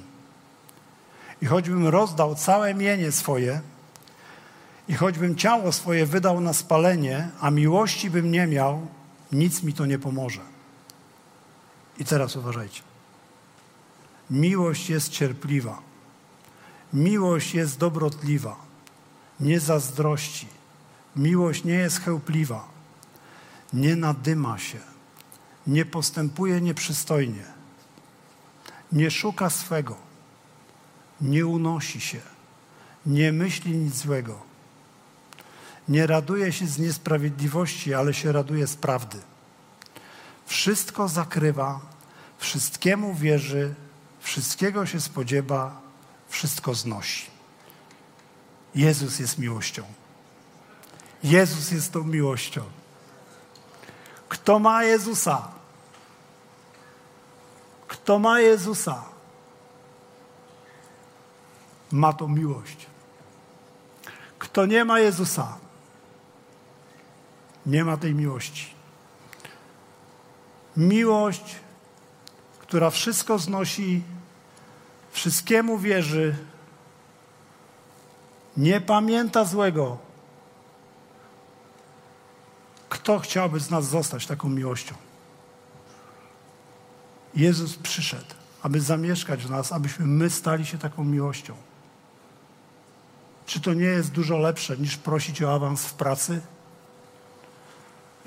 I 1.43 1.47
choćbym 1.47 1.87
rozdał 1.87 2.35
całe 2.35 2.75
mienie 2.75 3.13
swoje, 3.13 3.61
i 4.89 4.95
choćbym 4.95 5.37
ciało 5.37 5.73
swoje 5.73 6.07
wydał 6.07 6.41
na 6.41 6.53
spalenie, 6.53 7.29
a 7.41 7.51
miłości 7.51 8.11
bym 8.11 8.31
nie 8.31 8.47
miał, 8.47 8.87
nic 9.33 9.63
mi 9.63 9.73
to 9.73 9.87
nie 9.87 9.99
pomoże. 9.99 10.41
I 11.99 12.05
teraz 12.05 12.37
uważajcie. 12.37 12.83
Miłość 14.31 14.91
jest 14.91 15.09
cierpliwa. 15.09 15.83
Miłość 16.93 17.55
jest 17.55 17.79
dobrotliwa. 17.79 18.57
Nie 19.41 19.61
zazdrości. 19.61 20.47
Miłość 21.17 21.65
nie 21.65 21.75
jest 21.75 22.01
chełpliwa. 22.01 22.69
Nie 23.73 23.97
nadyma 23.97 24.59
się 24.59 24.91
nie 25.67 25.85
postępuje 25.85 26.61
nieprzystojnie, 26.61 27.45
nie 28.93 29.11
szuka 29.11 29.51
swego, 29.51 29.97
nie 31.21 31.47
unosi 31.47 32.01
się, 32.01 32.21
nie 33.07 33.33
myśli 33.33 33.77
nic 33.77 33.95
złego, 33.95 34.43
nie 35.91 36.07
raduje 36.07 36.53
się 36.53 36.67
z 36.67 36.79
niesprawiedliwości, 36.79 37.95
ale 37.95 38.15
się 38.15 38.33
raduje 38.33 38.67
z 38.67 38.77
prawdy. 38.77 39.19
Wszystko 40.47 41.09
zakrywa, 41.09 41.81
wszystkiemu 42.39 43.15
wierzy, 43.15 43.75
wszystkiego 44.21 44.87
się 44.87 45.01
spodziewa, 45.01 45.81
wszystko 46.29 46.75
znosi. 46.75 47.27
Jezus 48.75 49.19
jest 49.19 49.39
miłością. 49.39 49.83
Jezus 51.23 51.71
jest 51.71 51.93
tą 51.93 52.05
miłością. 52.05 52.65
Kto 54.29 54.59
ma 54.59 54.85
Jezusa? 54.85 55.49
Kto 57.89 58.19
ma 58.19 58.41
Jezusa? 58.41 59.05
Ma 61.93 62.13
tą 62.13 62.29
miłość. 62.29 62.87
Kto 64.39 64.67
nie 64.67 64.85
ma 64.85 65.01
Jezusa, 65.01 65.59
nie 67.67 67.85
ma 67.85 67.97
tej 67.97 68.15
miłości. 68.15 68.75
Miłość, 70.77 71.57
która 72.59 72.91
wszystko 72.91 73.39
znosi, 73.39 74.03
wszystkiemu 75.13 75.79
wierzy, 75.79 76.37
nie 78.57 78.81
pamięta 78.81 79.45
złego, 79.45 79.99
kto 82.89 83.19
chciałby 83.19 83.61
z 83.61 83.71
nas 83.71 83.87
zostać 83.87 84.27
taką 84.27 84.49
miłością? 84.49 84.95
Jezus 87.35 87.77
przyszedł, 87.77 88.35
aby 88.63 88.81
zamieszkać 88.81 89.45
w 89.45 89.51
nas, 89.51 89.73
abyśmy 89.73 90.07
my 90.07 90.31
stali 90.31 90.67
się 90.67 90.79
taką 90.79 91.05
miłością. 91.05 91.55
Czy 93.47 93.61
to 93.61 93.75
nie 93.75 93.85
jest 93.85 94.11
dużo 94.11 94.39
lepsze 94.39 94.77
niż 94.77 94.97
prosić 94.97 95.43
o 95.43 95.55
awans 95.55 95.87
w 95.87 95.95
pracy? 95.95 96.41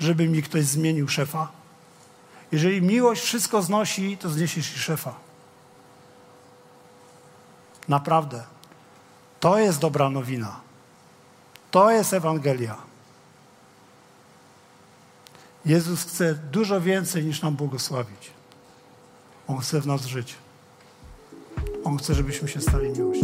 Żeby 0.04 0.28
mi 0.28 0.42
ktoś 0.42 0.64
zmienił 0.64 1.08
szefa? 1.08 1.48
Jeżeli 2.52 2.82
miłość 2.82 3.22
wszystko 3.22 3.62
znosi, 3.62 4.16
to 4.16 4.28
zniesiesz 4.28 4.76
i 4.76 4.78
szefa. 4.78 5.14
Naprawdę. 7.88 8.44
To 9.40 9.58
jest 9.58 9.78
dobra 9.78 10.10
nowina. 10.10 10.60
To 11.70 11.90
jest 11.90 12.12
Ewangelia. 12.12 12.76
Jezus 15.66 16.02
chce 16.02 16.34
dużo 16.34 16.80
więcej 16.80 17.24
niż 17.24 17.42
nam 17.42 17.56
błogosławić. 17.56 18.30
On 19.48 19.58
chce 19.58 19.80
w 19.80 19.86
nas 19.86 20.04
żyć. 20.04 20.34
On 21.84 21.98
chce, 21.98 22.14
żebyśmy 22.14 22.48
się 22.48 22.60
stali 22.60 22.90
miłością. 22.90 23.23